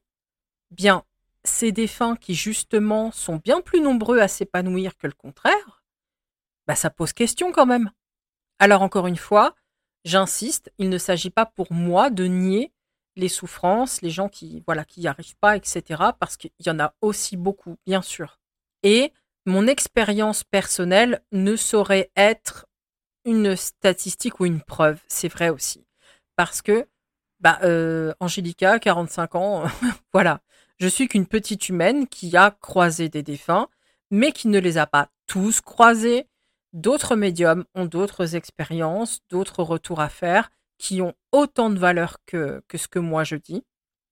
bien 0.72 1.04
ces 1.44 1.72
défunts 1.74 2.16
qui 2.16 2.36
justement 2.36 3.12
sont 3.12 3.36
bien 3.36 3.62
plus 3.62 3.82
nombreux 3.82 4.20
à 4.20 4.28
s'épanouir 4.30 4.98
que 4.98 5.08
le 5.08 5.14
contraire, 5.14 5.84
bah 6.68 6.76
ça 6.76 6.90
pose 6.90 7.12
question 7.12 7.52
quand 7.52 7.66
même. 7.66 7.92
Alors 8.60 8.82
encore 8.82 9.08
une 9.08 9.18
fois, 9.18 9.56
j'insiste, 10.06 10.72
il 10.78 10.90
ne 10.90 10.98
s'agit 10.98 11.30
pas 11.30 11.46
pour 11.46 11.72
moi 11.72 12.10
de 12.10 12.26
nier 12.26 12.72
les 13.16 13.30
souffrances, 13.30 14.02
les 14.02 14.10
gens 14.10 14.30
qui 14.30 14.64
voilà 14.66 14.86
qui 14.86 15.02
n'y 15.02 15.08
arrivent 15.08 15.38
pas, 15.40 15.58
etc. 15.58 16.02
Parce 16.20 16.38
qu'il 16.38 16.52
y 16.66 16.70
en 16.70 16.80
a 16.80 16.94
aussi 17.02 17.38
beaucoup, 17.38 17.78
bien 17.86 18.02
sûr. 18.02 18.40
Et 18.84 19.14
mon 19.46 19.68
expérience 19.68 20.44
personnelle 20.44 21.22
ne 21.32 21.56
saurait 21.56 22.12
être 22.16 22.68
une 23.26 23.56
statistique 23.56 24.40
ou 24.40 24.46
une 24.46 24.62
preuve, 24.62 25.00
c'est 25.08 25.28
vrai 25.28 25.50
aussi, 25.50 25.86
parce 26.36 26.62
que 26.62 26.88
bah 27.40 27.60
euh, 27.64 28.14
Angélica, 28.20 28.80
45 28.80 29.36
ans, 29.36 29.64
voilà, 30.14 30.42
je 30.78 30.88
suis 30.88 31.08
qu'une 31.08 31.28
petite 31.28 31.70
humaine 31.70 32.08
qui 32.08 32.36
a 32.38 32.52
croisé 32.52 33.10
des 33.10 33.24
défunts, 33.24 33.68
mais 34.12 34.32
qui 34.32 34.48
ne 34.48 34.60
les 34.60 34.78
a 34.78 34.88
pas 34.88 35.10
tous 35.28 35.62
croisés. 35.62 36.28
D'autres 36.74 37.16
médiums 37.16 37.66
ont 37.76 37.86
d'autres 37.86 38.36
expériences, 38.36 39.20
d'autres 39.30 39.64
retours 39.64 40.02
à 40.02 40.10
faire, 40.10 40.52
qui 40.78 41.02
ont 41.02 41.14
autant 41.32 41.70
de 41.70 41.80
valeur 41.80 42.18
que, 42.26 42.64
que 42.68 42.78
ce 42.78 42.88
que 42.88 43.00
moi 43.00 43.24
je 43.24 43.36
dis. 43.36 43.64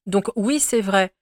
Donc 0.06 0.30
oui, 0.36 0.60
c'est 0.60 0.82
vrai, 0.82 1.14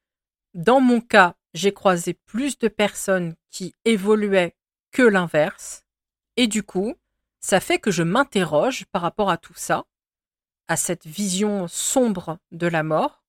dans 0.54 0.80
mon 0.80 1.02
cas, 1.02 1.36
j'ai 1.54 1.74
croisé 1.74 2.14
plus 2.14 2.58
de 2.58 2.68
personnes 2.68 3.36
qui 3.50 3.74
évoluaient 3.86 4.56
que 4.92 5.02
l'inverse. 5.02 5.84
Et 6.38 6.48
du 6.48 6.64
coup, 6.64 6.96
ça 7.40 7.60
fait 7.60 7.80
que 7.80 7.92
je 7.92 8.04
m'interroge 8.04 8.86
par 8.92 9.02
rapport 9.02 9.30
à 9.30 9.38
tout 9.38 9.54
ça, 9.54 9.86
à 10.68 10.78
cette 10.78 11.06
vision 11.06 11.68
sombre 11.68 12.40
de 12.52 12.68
la 12.68 12.84
mort, 12.84 13.24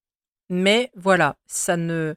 mais 0.48 0.90
voilà, 0.94 1.36
ça 1.46 1.76
ne 1.76 2.14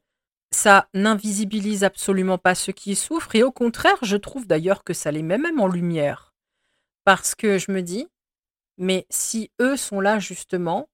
ça 0.52 0.90
n'invisibilise 0.94 1.84
absolument 1.84 2.38
pas 2.38 2.56
ceux 2.56 2.74
qui 2.74 2.96
souffrent 2.96 3.36
et 3.36 3.44
au 3.44 3.52
contraire, 3.52 3.98
je 4.02 4.18
trouve 4.18 4.48
d'ailleurs 4.48 4.84
que 4.84 4.94
ça 4.94 5.12
les 5.12 5.22
met 5.22 5.38
même 5.38 5.60
en 5.60 5.68
lumière. 5.68 6.34
Parce 7.04 7.36
que 7.36 7.58
je 7.58 7.72
me 7.72 7.82
dis, 7.82 8.08
mais 8.78 9.06
si 9.10 9.52
eux 9.62 9.78
sont 9.78 10.00
là 10.00 10.20
justement 10.20 10.90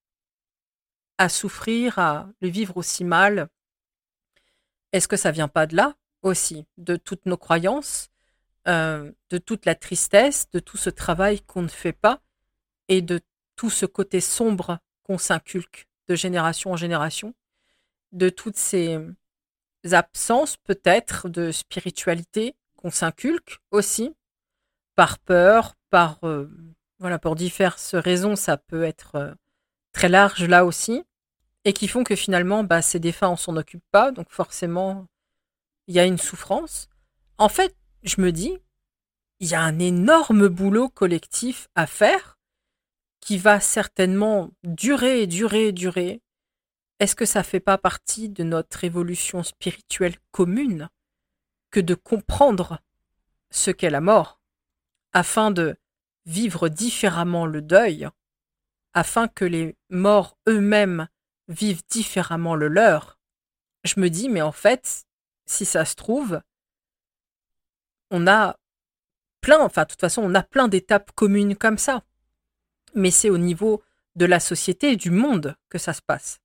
à 1.18 1.30
souffrir, 1.30 2.00
à 2.00 2.28
le 2.42 2.50
vivre 2.50 2.78
aussi 2.78 3.06
mal, 3.06 3.48
est-ce 4.92 5.08
que 5.08 5.18
ça 5.18 5.32
vient 5.32 5.48
pas 5.48 5.68
de 5.68 5.76
là 5.76 5.96
aussi, 6.22 6.66
de 6.78 6.96
toutes 6.96 7.26
nos 7.26 7.38
croyances, 7.38 8.10
euh, 8.68 9.12
de 9.30 9.38
toute 9.38 9.66
la 9.66 9.76
tristesse, 9.76 10.50
de 10.52 10.60
tout 10.60 10.78
ce 10.78 10.90
travail 10.90 11.42
qu'on 11.42 11.62
ne 11.62 11.68
fait 11.68 11.94
pas 11.94 12.22
et 12.88 13.02
de 13.02 13.22
tout 13.56 13.70
ce 13.70 13.86
côté 13.86 14.20
sombre 14.22 14.80
qu'on 15.04 15.18
s'inculque 15.18 15.88
de 16.08 16.16
génération 16.16 16.72
en 16.72 16.76
génération, 16.76 17.34
de 18.12 18.30
toutes 18.30 18.58
ces 18.58 19.00
absences 19.94 20.58
peut-être 20.58 21.30
de 21.30 21.52
spiritualité 21.52 22.56
qu'on 22.76 22.92
s'inculque 22.92 23.60
aussi, 23.72 24.14
par 24.96 25.20
peur, 25.20 25.76
par 25.90 26.20
euh, 26.24 26.50
voilà, 27.00 27.20
pour 27.20 27.36
diverses 27.36 27.96
raisons, 27.96 28.36
ça 28.36 28.58
peut 28.58 28.84
être 28.84 29.16
euh, 29.16 29.34
très 29.92 30.10
large 30.10 30.44
là 30.46 30.66
aussi, 30.66 31.04
et 31.66 31.74
qui 31.74 31.88
font 31.88 32.04
que 32.04 32.16
finalement, 32.16 32.64
bah, 32.64 32.82
ces 32.82 33.00
défunts, 33.00 33.30
on 33.30 33.38
s'en 33.38 33.58
occupe 33.58 33.84
pas, 33.92 34.12
donc 34.12 34.30
forcément, 34.30 35.08
il 35.88 35.96
y 35.96 36.00
a 36.00 36.06
une 36.06 36.18
souffrance. 36.18 36.88
En 37.38 37.50
fait, 37.50 37.76
je 38.04 38.22
me 38.22 38.32
dis, 38.32 38.58
il 39.40 39.48
y 39.48 39.56
a 39.56 39.62
un 39.62 39.80
énorme 39.80 40.48
boulot 40.48 40.90
collectif 40.90 41.68
à 41.76 41.88
faire 41.88 42.38
qui 43.20 43.38
va 43.38 43.60
certainement 43.60 44.52
durer 44.64 45.28
durer 45.28 45.72
durer, 45.72 46.22
est-ce 47.00 47.16
que 47.16 47.26
ça 47.26 47.44
fait 47.44 47.60
pas 47.60 47.78
partie 47.78 48.30
de 48.30 48.44
notre 48.44 48.84
évolution 48.84 49.44
spirituelle 49.44 50.16
commune 50.32 50.90
que 51.72 51.80
de 51.80 51.94
comprendre 51.94 52.80
ce 53.52 53.72
qu'est 53.72 53.90
la 53.90 54.02
mort, 54.02 54.40
afin 55.14 55.52
de 55.52 55.78
vivre 56.26 56.70
différemment 56.70 57.46
le 57.46 57.62
deuil, 57.62 58.08
afin 58.94 59.28
que 59.28 59.46
les 59.46 59.76
morts 59.90 60.38
eux-mêmes 60.48 61.08
vivent 61.48 61.84
différemment 61.90 62.56
le 62.56 62.68
leur? 62.68 63.20
Je 63.84 64.00
me 64.00 64.10
dis, 64.10 64.30
mais 64.30 64.42
en 64.42 64.52
fait, 64.52 65.06
si 65.46 65.66
ça 65.66 65.86
se 65.86 65.96
trouve, 65.96 66.42
on 68.10 68.26
a 68.26 68.58
plein, 69.42 69.60
enfin, 69.60 69.84
de 69.84 69.90
toute 69.90 70.00
façon, 70.00 70.24
on 70.24 70.34
a 70.34 70.44
plein 70.44 70.68
d'étapes 70.68 71.12
communes 71.12 71.56
comme 71.56 71.78
ça 71.78 72.04
mais 72.96 73.12
c'est 73.12 73.30
au 73.30 73.38
niveau 73.38 73.84
de 74.16 74.26
la 74.26 74.40
société 74.40 74.94
et 74.94 74.96
du 74.96 75.12
monde 75.12 75.56
que 75.70 75.78
ça 75.78 75.94
se 75.94 76.02
passe. 76.02 76.40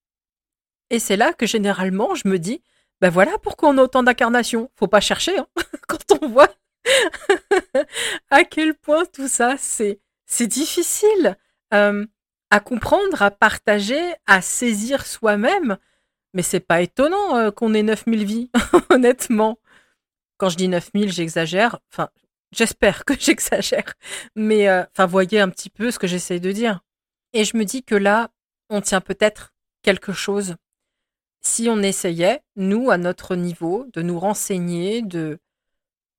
Et 0.91 0.99
c'est 0.99 1.17
là 1.17 1.33
que 1.33 1.47
généralement 1.47 2.15
je 2.15 2.29
me 2.29 2.39
dis, 2.39 2.63
ben 3.01 3.11
voilà 3.11 3.39
pourquoi 3.39 3.71
on 3.71 3.79
a 3.79 3.83
autant 3.83 4.03
d'incarnations. 4.03 4.71
Faut 4.77 4.89
pas 4.89 5.01
chercher 5.01 5.39
hein, 5.39 5.47
quand 5.89 6.19
on 6.21 6.29
voit 6.29 6.53
à 8.31 8.45
quel 8.45 8.75
point 8.75 9.05
tout 9.05 9.29
ça 9.29 9.57
c'est 9.59 10.01
difficile 10.47 11.37
euh, 11.75 12.07
à 12.51 12.61
comprendre, 12.61 13.23
à 13.23 13.31
partager, 13.31 14.01
à 14.27 14.41
saisir 14.43 15.07
soi-même. 15.07 15.79
Mais 16.35 16.43
c'est 16.43 16.61
pas 16.61 16.81
étonnant 16.81 17.37
euh, 17.37 17.51
qu'on 17.51 17.75
ait 17.75 17.83
9000 17.83 18.25
vies, 18.25 18.51
honnêtement. 18.91 19.59
Quand 20.39 20.49
je 20.49 20.57
dis 20.57 20.69
9000, 20.69 21.13
j'exagère. 21.13 21.81
Enfin, 21.93 22.09
J'espère 22.53 23.05
que 23.05 23.15
j'exagère. 23.19 23.95
Mais 24.35 24.69
euh, 24.69 24.85
enfin, 24.93 25.07
voyez 25.07 25.41
un 25.41 25.49
petit 25.49 25.71
peu 25.71 25.91
ce 25.91 25.99
que 25.99 26.07
j'essaie 26.07 26.41
de 26.41 26.53
dire. 26.53 26.81
Et 27.33 27.45
je 27.45 27.57
me 27.57 27.65
dis 27.65 27.83
que 27.85 27.95
là, 27.95 28.31
on 28.69 28.81
tient 28.81 29.01
peut-être 29.01 29.55
quelque 29.83 30.13
chose. 30.13 30.57
Si 31.43 31.69
on 31.69 31.83
essayait, 31.83 32.43
nous, 32.57 32.91
à 32.91 32.99
notre 32.99 33.35
niveau, 33.37 33.87
de 33.93 34.03
nous 34.03 34.19
renseigner, 34.19 35.03
de 35.03 35.39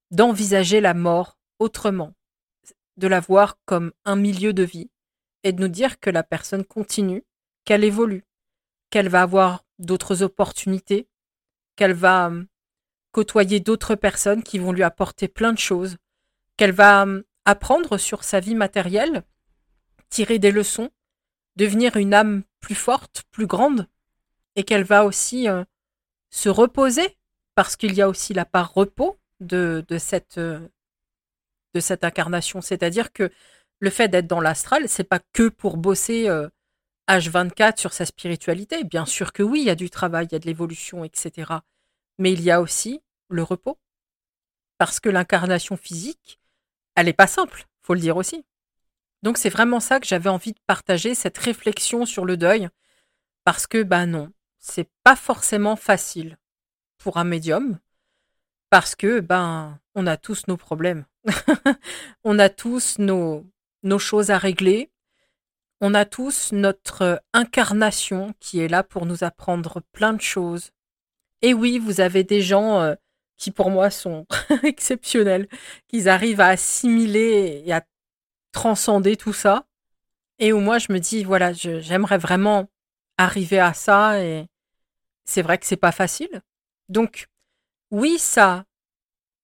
d'envisager 0.09 0.81
la 0.81 0.93
mort 0.93 1.37
autrement, 1.57 2.13
de 2.97 3.07
la 3.07 3.21
voir 3.21 3.57
comme 3.65 3.93
un 4.03 4.17
milieu 4.17 4.51
de 4.51 4.63
vie, 4.63 4.89
et 5.43 5.53
de 5.53 5.61
nous 5.61 5.69
dire 5.69 5.99
que 5.99 6.09
la 6.09 6.23
personne 6.23 6.65
continue, 6.65 7.23
qu'elle 7.65 7.83
évolue, 7.83 8.25
qu'elle 8.89 9.09
va 9.09 9.21
avoir 9.21 9.63
d'autres 9.79 10.21
opportunités, 10.21 11.07
qu'elle 11.75 11.93
va 11.93 12.27
hum, 12.27 12.47
côtoyer 13.11 13.59
d'autres 13.59 13.95
personnes 13.95 14.43
qui 14.43 14.59
vont 14.59 14.71
lui 14.71 14.83
apporter 14.83 15.27
plein 15.27 15.53
de 15.53 15.57
choses, 15.57 15.97
qu'elle 16.57 16.73
va 16.73 17.03
hum, 17.03 17.23
apprendre 17.45 17.97
sur 17.97 18.23
sa 18.23 18.39
vie 18.39 18.55
matérielle, 18.55 19.23
tirer 20.09 20.39
des 20.39 20.51
leçons, 20.51 20.89
devenir 21.55 21.95
une 21.97 22.13
âme 22.13 22.43
plus 22.59 22.75
forte, 22.75 23.23
plus 23.31 23.47
grande, 23.47 23.87
et 24.55 24.63
qu'elle 24.63 24.83
va 24.83 25.05
aussi 25.05 25.47
euh, 25.47 25.63
se 26.29 26.49
reposer, 26.49 27.17
parce 27.55 27.75
qu'il 27.75 27.93
y 27.93 28.01
a 28.01 28.09
aussi 28.09 28.33
la 28.33 28.45
part 28.45 28.73
repos 28.73 29.19
de, 29.39 29.83
de, 29.87 29.97
cette, 29.97 30.37
euh, 30.37 30.59
de 31.73 31.79
cette 31.79 32.03
incarnation. 32.03 32.61
C'est-à-dire 32.61 33.11
que 33.11 33.31
le 33.79 33.89
fait 33.89 34.07
d'être 34.07 34.27
dans 34.27 34.41
l'astral, 34.41 34.87
c'est 34.87 35.03
pas 35.03 35.19
que 35.33 35.49
pour 35.49 35.77
bosser 35.77 36.27
H24 37.07 37.79
sur 37.79 37.93
sa 37.93 38.05
spiritualité. 38.05 38.83
Bien 38.83 39.05
sûr 39.05 39.33
que 39.33 39.43
oui, 39.43 39.61
il 39.61 39.65
y 39.65 39.69
a 39.69 39.75
du 39.75 39.89
travail, 39.89 40.27
il 40.27 40.33
y 40.33 40.35
a 40.35 40.39
de 40.39 40.45
l'évolution, 40.45 41.03
etc. 41.03 41.53
Mais 42.17 42.31
il 42.31 42.41
y 42.41 42.51
a 42.51 42.61
aussi 42.61 43.01
le 43.29 43.43
repos. 43.43 43.79
Parce 44.77 44.99
que 44.99 45.09
l'incarnation 45.09 45.77
physique, 45.77 46.39
elle 46.95 47.05
n'est 47.05 47.13
pas 47.13 47.27
simple, 47.27 47.67
faut 47.81 47.93
le 47.93 47.99
dire 47.99 48.17
aussi. 48.17 48.45
Donc 49.23 49.37
c'est 49.37 49.49
vraiment 49.49 49.79
ça 49.79 49.99
que 49.99 50.07
j'avais 50.07 50.29
envie 50.29 50.53
de 50.53 50.59
partager, 50.65 51.13
cette 51.13 51.37
réflexion 51.37 52.05
sur 52.05 52.25
le 52.25 52.37
deuil. 52.37 52.69
Parce 53.43 53.67
que, 53.67 53.83
ben 53.83 54.05
non, 54.05 54.31
c'est 54.61 54.89
pas 55.03 55.15
forcément 55.17 55.75
facile 55.75 56.37
pour 56.97 57.17
un 57.17 57.25
médium. 57.25 57.79
Parce 58.69 58.95
que, 58.95 59.19
ben, 59.19 59.79
on 59.95 60.07
a 60.07 60.15
tous 60.15 60.47
nos 60.47 60.55
problèmes. 60.55 61.05
on 62.23 62.39
a 62.39 62.47
tous 62.47 62.99
nos, 62.99 63.45
nos 63.83 63.99
choses 63.99 64.31
à 64.31 64.37
régler. 64.37 64.89
On 65.81 65.93
a 65.93 66.05
tous 66.05 66.53
notre 66.53 67.21
incarnation 67.33 68.33
qui 68.39 68.61
est 68.61 68.69
là 68.69 68.83
pour 68.83 69.05
nous 69.05 69.25
apprendre 69.25 69.81
plein 69.91 70.13
de 70.13 70.21
choses. 70.21 70.71
Et 71.41 71.53
oui, 71.53 71.79
vous 71.79 71.99
avez 71.99 72.23
des 72.23 72.41
gens 72.41 72.79
euh, 72.79 72.95
qui 73.35 73.51
pour 73.51 73.71
moi 73.71 73.89
sont 73.89 74.27
exceptionnels, 74.63 75.47
qui 75.87 76.07
arrivent 76.07 76.39
à 76.39 76.49
assimiler 76.49 77.63
et 77.65 77.73
à 77.73 77.83
transcender 78.51 79.17
tout 79.17 79.33
ça. 79.33 79.65
Et 80.39 80.53
où 80.53 80.59
moi 80.59 80.77
je 80.77 80.93
me 80.93 80.99
dis, 80.99 81.23
voilà, 81.23 81.51
j'aimerais 81.51 82.19
vraiment 82.19 82.69
arriver 83.17 83.59
à 83.59 83.73
ça 83.73 84.23
c'est 85.25 85.41
vrai 85.41 85.57
que 85.57 85.65
c'est 85.65 85.77
pas 85.77 85.91
facile. 85.91 86.41
Donc, 86.89 87.27
oui, 87.89 88.17
ça 88.19 88.65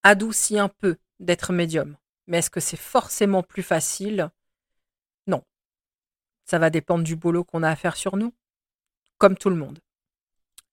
adoucit 0.03 0.59
un 0.59 0.69
peu 0.69 0.97
d'être 1.19 1.53
médium. 1.53 1.97
Mais 2.27 2.39
est-ce 2.39 2.49
que 2.49 2.59
c'est 2.59 2.77
forcément 2.77 3.43
plus 3.43 3.63
facile? 3.63 4.29
Non. 5.27 5.43
Ça 6.45 6.59
va 6.59 6.69
dépendre 6.69 7.03
du 7.03 7.15
boulot 7.15 7.43
qu'on 7.43 7.63
a 7.63 7.69
à 7.69 7.75
faire 7.75 7.95
sur 7.95 8.17
nous, 8.17 8.33
comme 9.17 9.37
tout 9.37 9.49
le 9.49 9.55
monde. 9.55 9.79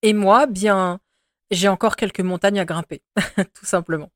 Et 0.02 0.12
moi, 0.12 0.46
bien, 0.46 1.00
j'ai 1.50 1.68
encore 1.68 1.96
quelques 1.96 2.20
montagnes 2.20 2.60
à 2.60 2.64
grimper, 2.64 3.02
tout 3.54 3.66
simplement. 3.66 4.10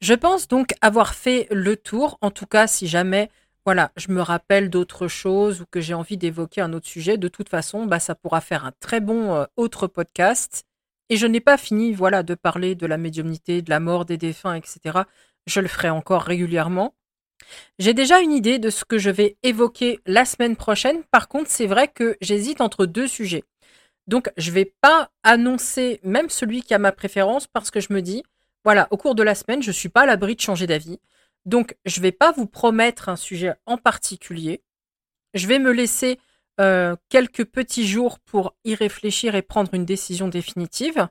Je 0.00 0.14
pense 0.14 0.48
donc 0.48 0.74
avoir 0.80 1.14
fait 1.14 1.46
le 1.50 1.76
tour, 1.76 2.18
en 2.20 2.30
tout 2.30 2.46
cas 2.46 2.66
si 2.66 2.86
jamais 2.86 3.30
voilà, 3.64 3.92
je 3.96 4.10
me 4.12 4.20
rappelle 4.20 4.68
d'autres 4.68 5.08
choses 5.08 5.62
ou 5.62 5.64
que 5.70 5.80
j'ai 5.80 5.94
envie 5.94 6.18
d'évoquer 6.18 6.60
un 6.60 6.72
autre 6.74 6.86
sujet, 6.86 7.16
de 7.16 7.28
toute 7.28 7.48
façon, 7.48 7.86
bah, 7.86 7.98
ça 7.98 8.14
pourra 8.14 8.40
faire 8.40 8.66
un 8.66 8.72
très 8.80 9.00
bon 9.00 9.34
euh, 9.34 9.44
autre 9.56 9.86
podcast. 9.86 10.64
Et 11.08 11.16
je 11.16 11.26
n'ai 11.26 11.40
pas 11.40 11.56
fini, 11.56 11.92
voilà, 11.92 12.22
de 12.22 12.34
parler 12.34 12.74
de 12.74 12.86
la 12.86 12.98
médiumnité, 12.98 13.62
de 13.62 13.70
la 13.70 13.80
mort 13.80 14.04
des 14.04 14.18
défunts, 14.18 14.54
etc. 14.54 15.00
Je 15.46 15.60
le 15.60 15.68
ferai 15.68 15.90
encore 15.90 16.22
régulièrement. 16.22 16.94
J'ai 17.78 17.94
déjà 17.94 18.20
une 18.20 18.32
idée 18.32 18.58
de 18.58 18.70
ce 18.70 18.84
que 18.84 18.98
je 18.98 19.10
vais 19.10 19.36
évoquer 19.42 20.00
la 20.06 20.24
semaine 20.24 20.56
prochaine. 20.56 21.02
Par 21.10 21.28
contre, 21.28 21.50
c'est 21.50 21.66
vrai 21.66 21.88
que 21.88 22.16
j'hésite 22.20 22.60
entre 22.60 22.86
deux 22.86 23.08
sujets. 23.08 23.44
Donc, 24.06 24.30
je 24.36 24.50
ne 24.50 24.54
vais 24.54 24.74
pas 24.80 25.10
annoncer 25.22 26.00
même 26.02 26.28
celui 26.30 26.62
qui 26.62 26.74
a 26.74 26.78
ma 26.78 26.92
préférence 26.92 27.46
parce 27.46 27.70
que 27.70 27.80
je 27.80 27.92
me 27.92 28.02
dis, 28.02 28.22
voilà, 28.64 28.88
au 28.90 28.96
cours 28.96 29.14
de 29.14 29.22
la 29.22 29.34
semaine, 29.34 29.62
je 29.62 29.68
ne 29.68 29.72
suis 29.72 29.88
pas 29.88 30.02
à 30.02 30.06
l'abri 30.06 30.36
de 30.36 30.40
changer 30.40 30.66
d'avis. 30.66 31.00
Donc, 31.44 31.76
je 31.84 32.00
ne 32.00 32.02
vais 32.02 32.12
pas 32.12 32.32
vous 32.32 32.46
promettre 32.46 33.08
un 33.08 33.16
sujet 33.16 33.54
en 33.66 33.76
particulier. 33.76 34.62
Je 35.34 35.46
vais 35.46 35.58
me 35.58 35.72
laisser 35.72 36.18
euh, 36.60 36.96
quelques 37.08 37.44
petits 37.44 37.86
jours 37.86 38.18
pour 38.20 38.54
y 38.64 38.74
réfléchir 38.74 39.34
et 39.34 39.42
prendre 39.42 39.74
une 39.74 39.84
décision 39.84 40.28
définitive. 40.28 41.08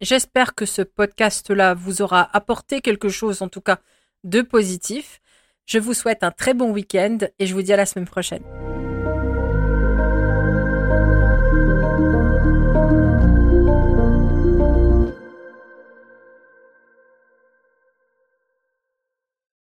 J'espère 0.00 0.54
que 0.54 0.66
ce 0.66 0.82
podcast-là 0.82 1.74
vous 1.74 2.02
aura 2.02 2.28
apporté 2.36 2.80
quelque 2.80 3.08
chose, 3.08 3.42
en 3.42 3.48
tout 3.48 3.60
cas, 3.60 3.80
de 4.22 4.42
positif. 4.42 5.20
Je 5.66 5.78
vous 5.78 5.94
souhaite 5.94 6.22
un 6.22 6.30
très 6.30 6.54
bon 6.54 6.70
week-end 6.70 7.18
et 7.38 7.46
je 7.46 7.54
vous 7.54 7.62
dis 7.62 7.72
à 7.72 7.76
la 7.76 7.86
semaine 7.86 8.06
prochaine. 8.06 8.44